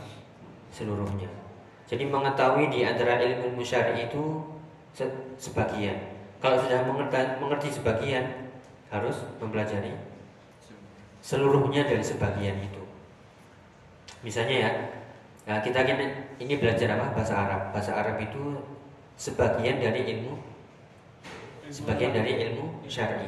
seluruhnya 0.73 1.44
jadi 1.86 2.04
mengetahui 2.10 2.74
di 2.74 2.82
antara 2.86 3.21
ilmu 3.21 3.62
syar'i 3.62 4.10
itu 4.10 4.41
se- 4.93 5.34
sebagian 5.38 6.13
kalau 6.41 6.62
sudah 6.62 6.86
mengerti, 6.86 7.17
mengerti 7.41 7.69
sebagian 7.74 8.54
harus 8.89 9.26
mempelajari 9.41 9.93
seluruhnya 11.21 11.86
dari 11.86 12.06
sebagian 12.06 12.58
itu 12.62 12.84
misalnya 14.21 14.58
ya 14.58 14.71
Nah, 15.45 15.62
kita 15.62 15.86
ini 16.41 16.54
belajar 16.58 16.98
apa? 16.98 17.13
Bahasa 17.13 17.38
Arab. 17.38 17.62
Bahasa 17.69 17.93
Arab 17.93 18.17
itu 18.17 18.65
sebagian 19.15 19.78
dari 19.78 20.02
ilmu 20.17 20.41
sebagian 21.69 22.13
dari 22.13 22.38
ilmu 22.50 22.86
syar'i. 22.86 23.26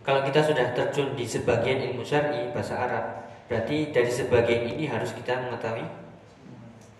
Kalau 0.00 0.24
kita 0.24 0.40
sudah 0.40 0.72
terjun 0.72 1.12
di 1.12 1.28
sebagian 1.28 1.92
ilmu 1.92 2.00
syar'i 2.00 2.48
bahasa 2.52 2.76
Arab, 2.76 3.04
berarti 3.48 3.92
dari 3.92 4.08
sebagian 4.08 4.64
ini 4.64 4.88
harus 4.88 5.12
kita 5.12 5.36
mengetahui 5.44 5.84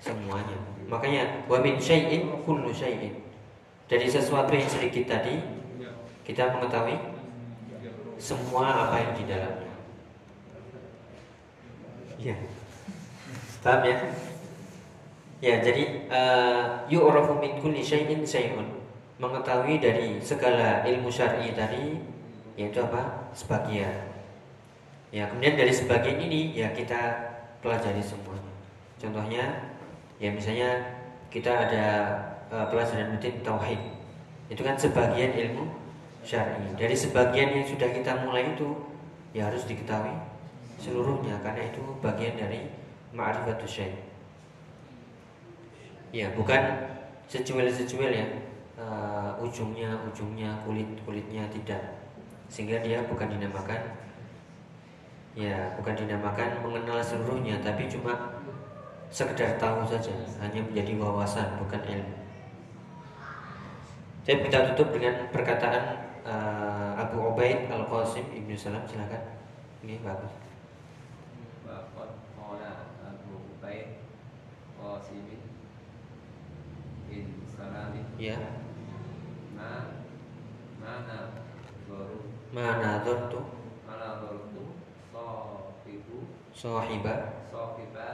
semuanya. 0.01 0.76
Makanya 0.87 1.47
wa 1.51 1.59
min 1.59 1.79
syai'in 1.83 2.31
kullu 2.47 2.71
syai'in. 2.71 3.15
Dari 3.87 4.07
sesuatu 4.07 4.51
yang 4.55 4.67
sedikit 4.67 5.11
tadi 5.11 5.39
kita 6.27 6.55
mengetahui 6.55 6.99
semua 8.19 8.91
apa 8.91 8.97
yang 9.03 9.13
di 9.15 9.25
dalamnya. 9.27 9.75
Ya. 12.19 12.37
Paham 13.63 13.83
ya? 13.83 13.99
Ya, 15.37 15.55
jadi 15.61 16.09
uh, 16.09 16.89
yu'rafu 16.89 17.37
min 17.37 17.59
kulli 17.61 17.83
syai'in 17.83 18.23
syai'un. 18.23 18.67
Mengetahui 19.19 19.83
dari 19.83 20.23
segala 20.23 20.87
ilmu 20.87 21.11
syar'i 21.11 21.51
tadi 21.53 21.99
yaitu 22.57 22.81
apa? 22.81 23.31
Sebagian. 23.37 24.17
Ya, 25.13 25.29
kemudian 25.29 25.55
dari 25.55 25.73
sebagian 25.73 26.19
ini 26.19 26.57
ya 26.57 26.73
kita 26.73 26.99
pelajari 27.61 28.01
semuanya. 28.03 28.55
Contohnya 28.97 29.45
ya 30.17 30.33
misalnya 30.33 30.71
kita 31.29 31.53
ada 31.53 31.87
uh, 32.49 32.67
pelajaran 32.71 33.13
rutin 33.13 33.43
tauhid. 33.45 33.81
Itu 34.49 34.63
kan 34.63 34.79
sebagian 34.79 35.35
ilmu 35.35 35.67
syar'i. 36.23 36.73
Dari 36.79 36.95
sebagian 36.95 37.61
yang 37.61 37.67
sudah 37.67 37.91
kita 37.91 38.25
mulai 38.25 38.55
itu 38.55 38.73
ya 39.35 39.51
harus 39.51 39.67
diketahui 39.67 40.15
seluruhnya 40.81 41.37
karena 41.43 41.67
itu 41.69 41.83
bagian 42.01 42.37
dari 42.39 42.71
ma'rifatus 43.13 43.69
syai'. 43.69 43.97
Ya, 46.15 46.33
bukan 46.33 46.63
secuil-secuil 47.27 48.13
ya. 48.15 48.27
Uh, 48.77 49.33
ujungnya, 49.41 49.89
ujungnya, 50.05 50.53
kulit, 50.69 50.87
kulitnya 51.09 51.49
tidak. 51.49 51.81
Sehingga 52.53 52.79
dia 52.85 53.03
bukan 53.09 53.33
dinamakan 53.33 53.81
ya, 55.37 55.77
bukan 55.77 55.97
dinamakan 55.97 56.61
mengenal 56.65 57.01
seluruhnya, 57.01 57.61
tapi 57.61 57.89
cuma 57.89 58.37
sekedar 59.11 59.57
tahu 59.57 59.87
saja, 59.87 60.13
hanya 60.43 60.61
menjadi 60.63 60.93
wawasan, 60.99 61.61
bukan 61.63 61.83
ilmu. 61.83 62.17
Saya 64.27 64.43
kita 64.43 64.75
tutup 64.75 64.91
dengan 64.99 65.31
perkataan 65.31 65.85
uh, 66.27 66.99
Abu 66.99 67.31
Ubaid 67.31 67.71
Al 67.71 67.87
Qasim 67.87 68.27
Ibnu 68.35 68.59
Salam 68.59 68.83
silakan. 68.83 69.23
Ini 69.87 70.03
bagus. 70.03 70.47
Ya. 78.17 78.41
ma 79.53 79.93
mana 80.81 81.37
baru 81.85 82.33
Mana 82.49 83.05
tuh 83.05 83.45
mana 83.85 84.25
baru 84.25 84.73
sahibu 85.85 86.25
Sahiba 86.49 87.45
Sohiba 87.53 88.09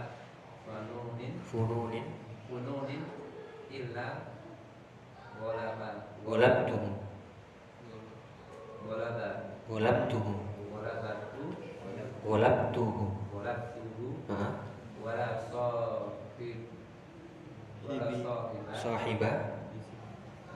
Wanunin 0.72 1.36
fununin 1.44 2.06
Fununin 2.48 3.04
Illa 3.68 4.24
Golaba 5.36 5.88
Golabtuhu 6.24 6.90
Golaba 8.88 9.28
Golabtuhu 9.68 10.32
Golabatu 10.72 11.44
Golabtuhu 12.24 13.04
Golabtuhu? 13.28 14.06
Wala 15.04 15.28
sohib 15.52 16.64
Wala 17.84 18.72
Sahiba. 18.72 19.30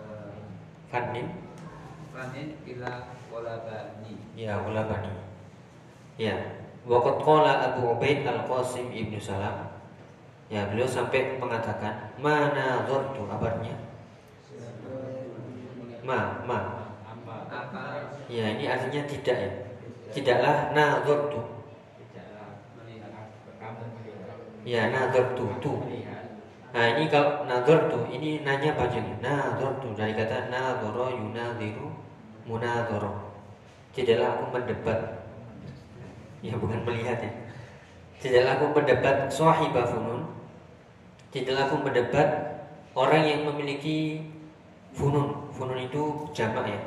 Eh, 0.00 0.32
Fannin. 0.88 1.28
Fanin 2.08 2.56
ila 2.64 3.12
Golabani 3.28 4.16
Ya 4.32 4.56
golabani 4.64 5.12
Ya. 6.16 6.32
Waqat 6.88 7.20
qala 7.20 7.52
Abu 7.74 7.92
Ubaid 7.92 8.24
Al-Qasim 8.24 8.88
Ibnu 8.94 9.20
Salam 9.20 9.75
Ya 10.46 10.62
beliau 10.70 10.86
sampai 10.86 11.42
mengatakan 11.42 12.14
Mana 12.22 12.86
zortu 12.86 13.26
kabarnya. 13.26 13.74
Ma, 16.06 16.38
ma. 16.46 16.58
Ya 18.30 18.54
ini 18.54 18.70
artinya 18.70 19.02
tidak 19.10 19.36
ya. 19.42 19.50
Tidaklah 20.14 20.70
nazartu. 20.70 21.40
Ya 24.62 24.90
nazartu 24.90 25.46
tu. 25.58 25.72
Nah 26.74 26.86
ini 26.92 27.08
kalau 27.08 27.48
nazartu 27.48 28.04
Ini 28.10 28.44
nanya 28.44 28.76
panjangnya 28.76 29.16
Nazartu 29.22 29.94
dari 29.98 30.14
kata 30.14 30.46
nazara 30.50 31.10
yunaziru 31.10 31.90
Munazara. 32.46 33.10
Tidaklah 33.90 34.28
aku 34.38 34.44
mendebat. 34.54 35.00
Ya 36.38 36.54
bukan 36.54 36.86
melihat 36.86 37.18
ya 37.18 37.45
Tidaklah 38.22 38.52
aku 38.58 38.66
mendebat 38.72 39.16
Sahibah 39.28 39.86
funun 39.86 40.24
Tidaklah 41.30 41.68
aku 41.68 41.76
mendebat 41.84 42.28
Orang 42.96 43.28
yang 43.28 43.44
memiliki 43.44 44.24
Funun 44.96 45.46
Funun 45.52 45.84
itu 45.84 46.24
jamak 46.32 46.68
ya. 46.68 46.80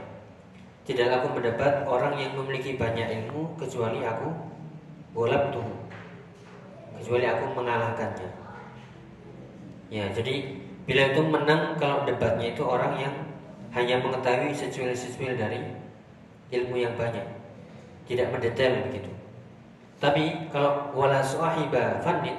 Tidaklah 0.90 1.22
aku 1.22 1.38
mendapat 1.38 1.86
orang 1.86 2.18
yang 2.18 2.34
memiliki 2.34 2.74
banyak 2.78 3.06
ilmu 3.06 3.54
kecuali 3.58 4.02
aku 4.02 4.30
golab 5.14 5.54
tuh, 5.54 5.66
kecuali 6.98 7.26
aku 7.30 7.46
mengalahkannya. 7.54 8.30
Ya, 9.94 10.10
jadi 10.10 10.58
bila 10.90 11.14
itu 11.14 11.22
menang 11.22 11.78
kalau 11.78 12.06
debatnya 12.10 12.54
itu 12.54 12.66
orang 12.66 12.98
yang 12.98 13.14
hanya 13.74 14.02
mengetahui 14.02 14.50
secuil-secuil 14.54 15.38
dari 15.38 15.62
ilmu 16.50 16.74
yang 16.78 16.98
banyak, 16.98 17.26
tidak 18.10 18.34
mendetail 18.34 18.90
begitu. 18.90 19.14
Tapi 20.00 20.48
kalau 20.48 20.96
wala 20.96 21.20
sahiba 21.20 22.00
fannin, 22.00 22.36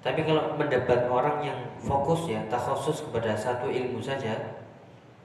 tapi 0.00 0.22
kalau 0.22 0.54
mendebat 0.54 1.10
orang 1.10 1.42
yang 1.42 1.58
fokus 1.82 2.30
ya, 2.30 2.38
tak 2.46 2.62
khusus 2.62 3.02
kepada 3.04 3.34
satu 3.34 3.66
ilmu 3.66 3.98
saja, 3.98 4.62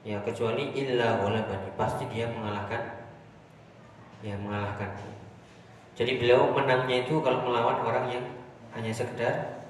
ya 0.02 0.18
kecuali 0.26 0.74
illa 0.74 1.22
ghalabani 1.22 1.70
pasti 1.78 2.10
dia 2.10 2.26
mengalahkan 2.26 3.06
ya 4.20 4.34
mengalahkan. 4.34 4.90
Jadi 5.96 6.18
beliau 6.20 6.50
menangnya 6.52 7.06
itu 7.06 7.22
kalau 7.22 7.46
melawan 7.46 7.80
orang 7.80 8.06
yang 8.10 8.24
hanya 8.76 8.92
sekedar 8.92 9.64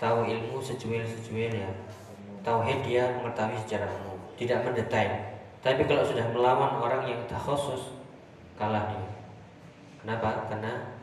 tahu 0.00 0.26
ilmu 0.26 0.58
secuil-secuil 0.58 1.54
ya 1.54 1.70
tauhid 2.42 2.82
dia 2.82 3.06
mengetahui 3.14 3.56
secara 3.62 3.86
umum 3.86 4.18
tidak 4.34 4.66
mendetail 4.66 5.34
tapi 5.64 5.86
kalau 5.88 6.04
sudah 6.04 6.28
melawan 6.34 6.76
orang 6.76 7.08
yang 7.08 7.20
tak 7.24 7.40
khusus 7.40 7.96
kalah 8.60 8.84
dia. 8.92 9.08
Kenapa? 10.04 10.44
Karena 10.52 10.93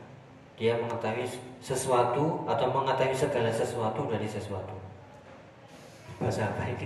dia 0.61 0.77
mengetahui 0.77 1.25
sesuatu 1.57 2.45
atau 2.45 2.69
mengetahui 2.69 3.17
segala 3.17 3.49
sesuatu 3.49 4.05
dari 4.05 4.29
sesuatu. 4.29 4.77
Bahasa 6.21 6.53
apa 6.53 6.69
ini? 6.69 6.85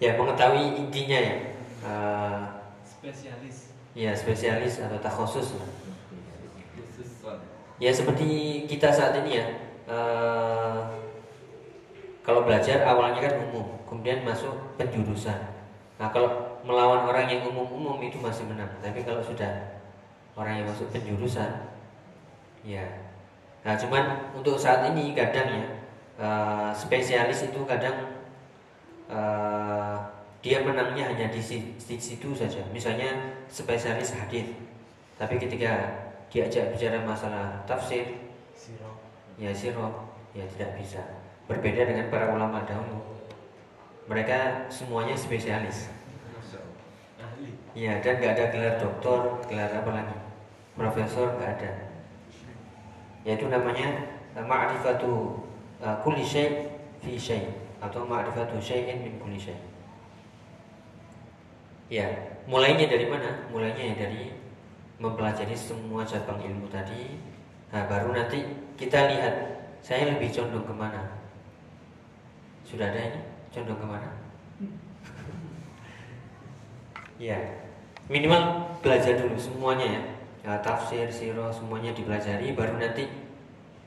Ya 0.00 0.16
mengetahui 0.16 0.80
intinya 0.80 1.20
ya. 1.20 1.36
Eh, 1.84 2.42
spesialis. 2.80 3.56
ya 3.92 4.16
spesialis 4.16 4.80
atau 4.80 4.96
tak 4.96 5.12
khusus 5.12 5.60
lah. 5.60 5.68
ya 7.76 7.92
seperti 7.92 8.64
kita 8.64 8.88
saat 8.88 9.20
ini 9.20 9.36
ya. 9.36 9.46
Eh, 9.92 10.80
kalau 12.24 12.48
belajar 12.48 12.88
awalnya 12.88 13.20
kan 13.20 13.36
umum 13.52 13.84
kemudian 13.84 14.24
masuk 14.24 14.56
penjurusan. 14.80 15.60
Nah 16.00 16.08
kalau 16.08 16.56
melawan 16.64 17.04
orang 17.04 17.28
yang 17.28 17.44
umum-umum 17.52 18.00
itu 18.00 18.16
masih 18.16 18.48
menang. 18.48 18.72
Tapi 18.80 19.04
kalau 19.04 19.20
sudah 19.20 19.76
orang 20.40 20.64
yang 20.64 20.66
masuk 20.72 20.88
penjurusan 20.88 21.75
ya 22.66 22.86
nah 23.66 23.74
cuman 23.78 24.34
untuk 24.34 24.58
saat 24.58 24.90
ini 24.90 25.14
kadang 25.14 25.48
ya 25.50 25.66
eh, 26.18 26.70
spesialis 26.74 27.50
itu 27.50 27.60
kadang 27.66 27.96
eh, 29.10 29.96
dia 30.44 30.62
menangnya 30.62 31.10
hanya 31.10 31.26
di, 31.26 31.42
si- 31.42 31.74
di 31.74 31.96
situ 31.98 32.30
saja. 32.30 32.62
Misalnya 32.70 33.34
spesialis 33.50 34.14
hadis, 34.14 34.46
tapi 35.18 35.42
ketika 35.42 35.72
diajak 36.30 36.70
bicara 36.70 37.02
masalah 37.02 37.66
tafsir, 37.66 38.06
siro 38.54 38.94
ya 39.42 39.50
siro, 39.50 40.14
ya 40.38 40.46
tidak 40.54 40.78
bisa. 40.78 41.02
Berbeda 41.50 41.82
dengan 41.90 42.06
para 42.14 42.30
ulama 42.30 42.62
dahulu, 42.62 43.26
mereka 44.06 44.70
semuanya 44.70 45.18
spesialis. 45.18 45.90
Ya 47.74 47.98
dan 48.00 48.22
nggak 48.22 48.32
ada 48.38 48.44
gelar 48.54 48.74
doktor, 48.78 49.20
gelar 49.50 49.68
apa 49.82 49.90
lagi, 49.92 50.16
profesor 50.78 51.36
nggak 51.36 51.50
ada. 51.60 51.70
Yaitu 53.26 53.50
namanya 53.50 54.06
eh, 54.38 54.44
ma'rifatu 54.46 55.42
eh, 55.82 55.96
kulli 56.06 56.22
syai' 56.22 56.70
fi 57.02 57.18
syai' 57.18 57.50
atau 57.82 58.06
ma'rifatu 58.06 58.62
syai'in 58.62 59.02
min 59.02 59.18
kulli 59.18 59.34
syai'. 59.34 59.58
Ya, 61.90 62.06
mulainya 62.46 62.86
dari 62.86 63.10
mana? 63.10 63.50
Mulainya 63.50 63.82
ya 63.82 63.94
dari 64.06 64.30
mempelajari 65.02 65.54
semua 65.58 66.06
cabang 66.06 66.38
ilmu 66.42 66.70
tadi. 66.70 67.18
Nah, 67.70 67.86
baru 67.90 68.14
nanti 68.14 68.46
kita 68.78 69.10
lihat 69.10 69.34
saya 69.82 70.14
lebih 70.14 70.30
condong 70.34 70.66
ke 70.66 70.74
mana. 70.74 71.02
Sudah 72.66 72.90
ada 72.90 73.10
ini? 73.10 73.20
Condong 73.54 73.78
ke 73.78 73.86
mana? 73.86 74.10
ya, 77.26 77.38
minimal 78.10 78.74
belajar 78.82 79.18
dulu 79.18 79.38
semuanya 79.38 79.86
ya. 79.86 80.02
Ya, 80.46 80.62
tafsir, 80.62 81.10
sirah, 81.10 81.50
semuanya 81.50 81.90
dipelajari. 81.90 82.54
Baru 82.54 82.78
nanti 82.78 83.10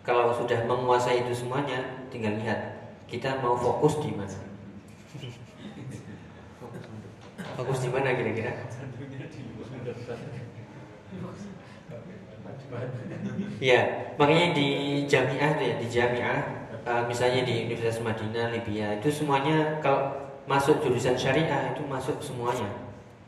kalau 0.04 0.36
sudah 0.36 0.68
menguasai 0.68 1.24
itu 1.24 1.32
semuanya, 1.32 2.04
tinggal 2.12 2.36
lihat 2.36 2.60
kita 3.08 3.40
mau 3.40 3.56
fokus 3.56 4.04
di 4.04 4.12
mana. 4.12 4.36
Fokus 7.56 7.80
di 7.80 7.88
mana 7.88 8.12
kira-kira? 8.12 8.52
Ya, 13.64 13.80
makanya 14.20 14.48
di 14.52 14.68
jamiah 15.08 15.56
tuh 15.56 15.64
ya, 15.64 15.76
di 15.80 15.88
jamiah 15.88 16.40
eh, 16.84 17.04
misalnya 17.08 17.48
di 17.48 17.72
Universitas 17.72 18.04
Madinah, 18.04 18.52
Libya 18.52 19.00
itu 19.00 19.08
semuanya 19.12 19.80
kalau 19.80 20.12
masuk 20.44 20.84
jurusan 20.84 21.16
syariah 21.16 21.72
itu 21.72 21.84
masuk 21.88 22.20
semuanya. 22.20 22.68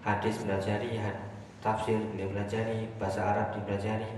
Hadis 0.03 0.43
pelajari, 0.43 0.99
had- 0.99 1.30
tafsir 1.61 1.97
dia 2.17 2.25
pelajari, 2.25 2.89
bahasa 2.97 3.21
Arab 3.21 3.53
dipelajari. 3.53 4.09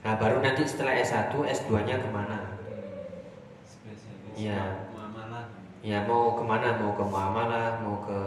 Nah, 0.00 0.14
baru 0.16 0.40
nanti 0.40 0.64
setelah 0.64 0.96
S1, 0.96 1.32
S2-nya 1.32 2.00
ke 2.00 2.08
mana? 2.08 2.56
Iya. 4.36 4.88
Ya 5.80 5.98
mau 6.04 6.36
ke 6.36 6.44
mana? 6.44 6.76
Mau 6.76 6.92
ke 6.92 7.04
muamalah, 7.04 7.80
mau 7.80 8.04
ke 8.04 8.18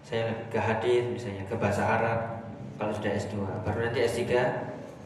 saya 0.00 0.32
lebih 0.32 0.48
ke 0.48 0.58
hadis 0.60 1.04
misalnya, 1.12 1.44
ke 1.44 1.56
bahasa 1.56 1.84
Arab. 1.84 2.20
Kalau 2.80 2.92
sudah 2.96 3.12
S2, 3.12 3.36
baru 3.64 3.78
nanti 3.84 4.00
S3 4.08 4.24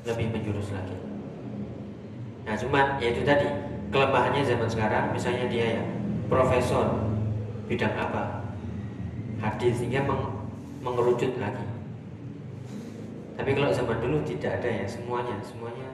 lebih 0.07 0.31
menjurus 0.31 0.71
lagi. 0.71 0.95
Nah 2.47 2.55
cuman 2.55 3.03
ya 3.03 3.11
itu 3.11 3.27
tadi 3.27 3.51
kelemahannya 3.91 4.47
zaman 4.47 4.71
sekarang, 4.71 5.11
misalnya 5.11 5.51
dia 5.51 5.83
ya 5.83 5.85
profesor 6.31 7.03
bidang 7.67 7.95
apa 7.99 8.47
hadis 9.43 9.81
sehingga 9.83 10.07
meng- 10.07 10.47
mengerucut 10.85 11.35
lagi. 11.43 11.67
Tapi 13.35 13.51
kalau 13.51 13.71
zaman 13.75 13.99
dulu 13.99 14.23
tidak 14.23 14.63
ada 14.63 14.71
ya 14.71 14.87
semuanya, 14.87 15.37
semuanya 15.43 15.89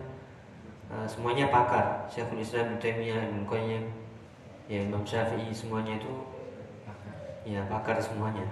eh, 0.92 1.06
semuanya 1.08 1.48
pakar. 1.48 2.04
Syekhul 2.12 2.44
Islam 2.44 2.76
Taimiyah, 2.76 3.32
Ibnu 3.32 3.48
Qayyim, 3.48 3.84
ya 4.68 4.84
Imam 4.84 5.02
Syafi'i 5.02 5.48
semuanya 5.50 5.96
itu 5.96 6.12
ya 7.48 7.64
pakar 7.66 7.96
semuanya. 7.96 8.44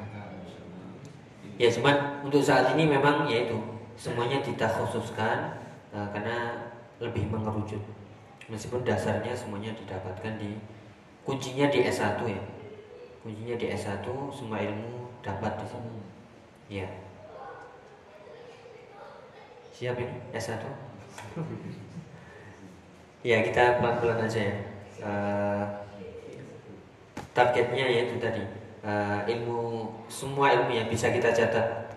Ya 1.59 1.69
cuman 1.69 2.23
untuk 2.25 2.41
saat 2.41 2.73
ini 2.79 2.89
memang 2.89 3.29
ya 3.29 3.51
itu 3.51 3.59
semuanya 3.99 4.41
ditakhususkan 4.41 5.59
eh, 5.93 6.09
karena 6.17 6.69
lebih 6.99 7.29
mengerucut. 7.29 7.83
Meskipun 8.49 8.81
dasarnya 8.81 9.37
semuanya 9.37 9.77
didapatkan 9.77 10.41
di 10.41 10.57
kuncinya 11.29 11.69
di 11.69 11.85
S1 11.85 12.25
ya. 12.25 12.43
Kuncinya 13.21 13.55
di 13.61 13.67
S1 13.69 14.01
semua 14.33 14.57
ilmu 14.65 15.13
dapat 15.21 15.61
di 15.61 15.67
sini. 15.69 15.95
Ya. 16.81 16.89
Siap 19.79 19.95
ini 19.95 20.11
S1? 20.35 20.59
Ya 23.23 23.47
kita 23.47 23.79
pelan-pelan 23.79 24.27
aja 24.27 24.51
ya. 24.51 24.57
Eh, 24.99 25.65
targetnya 27.31 27.87
yaitu 27.87 28.19
tadi 28.19 28.43
eh, 28.83 29.19
ilmu 29.39 29.87
semua 30.11 30.51
ilmu 30.51 30.75
yang 30.75 30.91
bisa 30.91 31.15
kita 31.15 31.31
catat. 31.31 31.95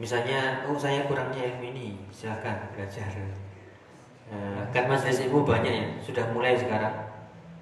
Misalnya, 0.00 0.64
oh 0.64 0.80
saya 0.80 1.04
kurangnya 1.04 1.44
ilmu 1.44 1.76
ini, 1.76 2.00
silahkan 2.08 2.72
belajar. 2.72 3.12
Eh, 4.32 4.60
kan 4.72 4.88
majelis 4.88 5.20
ilmu 5.28 5.44
banyak 5.44 5.74
ya, 5.76 5.88
sudah 6.00 6.24
mulai 6.32 6.56
sekarang. 6.56 7.04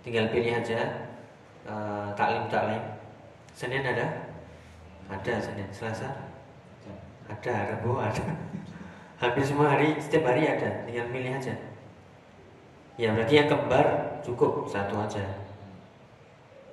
Tinggal 0.06 0.30
pilih 0.30 0.54
aja 0.54 1.10
eh, 1.66 2.08
taklim 2.14 2.46
taklim. 2.46 2.82
Senin 3.58 3.82
ada? 3.82 4.06
Ada 5.10 5.42
Senin, 5.42 5.66
Selasa? 5.74 6.14
Ada, 7.26 7.74
Rabu 7.74 7.98
ada. 7.98 8.22
Hampir 9.18 9.42
semua 9.42 9.74
hari, 9.74 9.98
setiap 9.98 10.30
hari 10.30 10.46
ada, 10.46 10.86
tinggal 10.86 11.10
pilih 11.10 11.34
aja. 11.34 11.50
Ya 12.94 13.10
berarti 13.10 13.34
yang 13.34 13.50
kembar 13.50 14.14
cukup 14.22 14.62
satu 14.70 14.94
aja. 14.94 15.26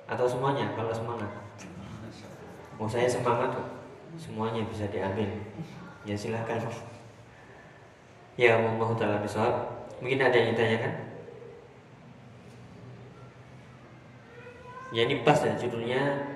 Atau 0.06 0.30
semuanya 0.30 0.70
kalau 0.78 0.94
semangat? 0.94 1.26
Mau 2.78 2.86
saya 2.86 3.08
semangat 3.08 3.50
kok 3.56 3.68
Semuanya 4.14 4.62
bisa 4.70 4.86
diambil. 4.86 5.26
Ya 6.06 6.14
silahkan 6.14 6.62
Ya 8.38 8.54
mau 8.62 8.94
taala 8.94 9.18
bisawab. 9.18 9.66
Mungkin 9.98 10.22
ada 10.22 10.38
yang 10.38 10.54
ditanyakan? 10.54 10.94
Ya 14.94 15.02
ini 15.02 15.26
pas 15.26 15.42
ya 15.42 15.50
judulnya 15.58 16.30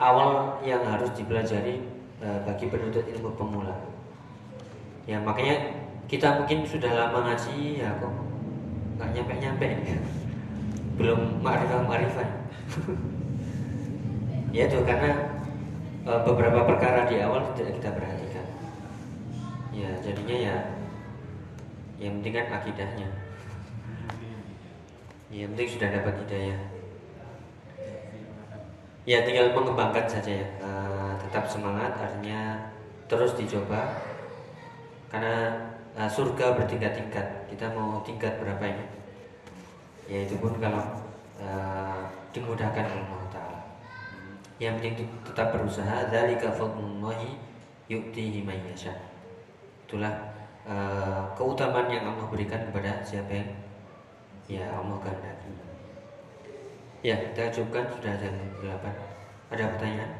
Awal 0.00 0.64
yang 0.64 0.80
harus 0.88 1.12
dipelajari 1.12 1.84
eh, 2.24 2.38
Bagi 2.48 2.72
penuntut 2.72 3.04
ilmu 3.04 3.36
pemula 3.36 3.89
Ya 5.10 5.18
makanya 5.18 5.74
kita 6.06 6.38
mungkin 6.38 6.62
sudah 6.62 6.94
lama 6.94 7.26
ngaji 7.26 7.82
ya 7.82 7.90
kok 7.98 8.14
nggak 8.94 9.10
nyampe 9.10 9.34
nyampe 9.42 9.66
belum 11.00 11.40
ma'rifah 11.40 11.82
ma'rifah 11.88 12.28
ya 14.56 14.70
itu 14.70 14.78
karena 14.86 15.10
e, 16.06 16.12
beberapa 16.26 16.62
perkara 16.62 17.10
di 17.10 17.18
awal 17.18 17.42
tidak 17.58 17.78
kita 17.82 17.90
perhatikan. 17.94 18.46
Ya 19.74 19.90
jadinya 19.98 20.36
ya 20.36 20.56
yang 21.98 22.20
penting 22.20 22.34
kan 22.38 22.46
akidahnya. 22.60 23.08
Ya, 25.30 25.46
yang 25.46 25.54
penting 25.54 25.68
sudah 25.78 25.88
dapat 25.90 26.14
hidayah. 26.26 26.60
Ya 29.06 29.26
tinggal 29.26 29.54
mengembangkan 29.54 30.06
saja 30.06 30.32
ya. 30.42 30.48
E, 30.58 30.70
tetap 31.26 31.46
semangat 31.46 31.98
artinya 31.98 32.70
terus 33.10 33.34
dicoba 33.34 34.09
karena 35.10 35.70
Nah, 36.00 36.06
surga 36.06 36.54
bertingkat-tingkat. 36.54 37.50
Kita 37.50 37.66
mau 37.74 37.98
tingkat 38.06 38.38
berapa 38.38 38.62
ini? 38.62 38.84
Ya 40.06 40.26
itu 40.26 40.38
pun 40.38 40.54
kalau 40.56 40.82
uh, 41.38 42.02
dimudahkan 42.30 42.86
oleh 42.86 43.04
Allah 43.04 43.28
Taala. 43.28 43.60
Yang 44.62 44.74
penting 44.80 44.94
tetap 45.26 45.52
berusaha. 45.54 46.06
Dari 46.10 46.38
fadlullahi 46.38 47.36
yu'tihi 47.90 48.40
man 48.46 48.58
yasha. 48.70 48.94
Itulah 49.86 50.14
uh, 50.64 51.26
keutamaan 51.34 51.90
yang 51.90 52.06
Allah 52.06 52.26
berikan 52.30 52.62
kepada 52.70 53.02
siapa 53.02 53.30
yang 53.34 53.50
ya 54.46 54.64
Allah 54.70 54.98
kehendaki. 55.02 55.52
Ya, 57.00 57.16
kita 57.16 57.48
cukupkan 57.60 57.92
sudah 57.96 58.12
jam 58.20 58.34
8. 58.60 59.52
Ada 59.52 59.72
pertanyaan? 59.76 60.12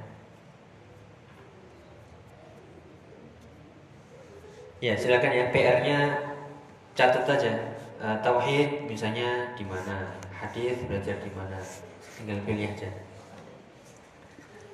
Ya 4.81 4.97
silakan 4.97 5.37
ya 5.37 5.53
PR-nya 5.53 5.99
catat 6.97 7.29
saja 7.29 7.53
uh, 8.01 8.17
tauhid 8.25 8.89
misalnya 8.89 9.53
di 9.53 9.61
mana 9.69 10.17
hadis 10.33 10.81
belajar 10.89 11.21
di 11.21 11.29
mana 11.37 11.61
tinggal 12.17 12.41
pilih 12.49 12.65
aja. 12.65 12.89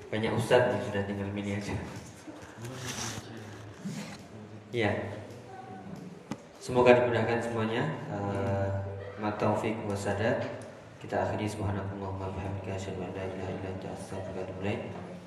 Banyak 0.07 0.31
ustadz 0.39 0.71
yang 0.71 0.83
sudah 0.87 1.03
tinggal 1.11 1.27
pilih 1.35 1.59
aja. 1.59 1.75
Ya. 4.71 4.91
Semoga 6.63 7.03
dimudahkan 7.03 7.43
semuanya. 7.43 7.91
Uh, 8.07 8.71
mataufik 9.19 9.75
wasadat 9.91 10.39
kita 11.03 11.19
akhiri. 11.19 11.51
Subhanallahi 11.51 11.99
wa 11.99 12.15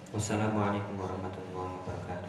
Wassalamualaikum 0.09 0.97
warahmatullahi 0.97 1.69
wabarakatuh. 1.83 2.28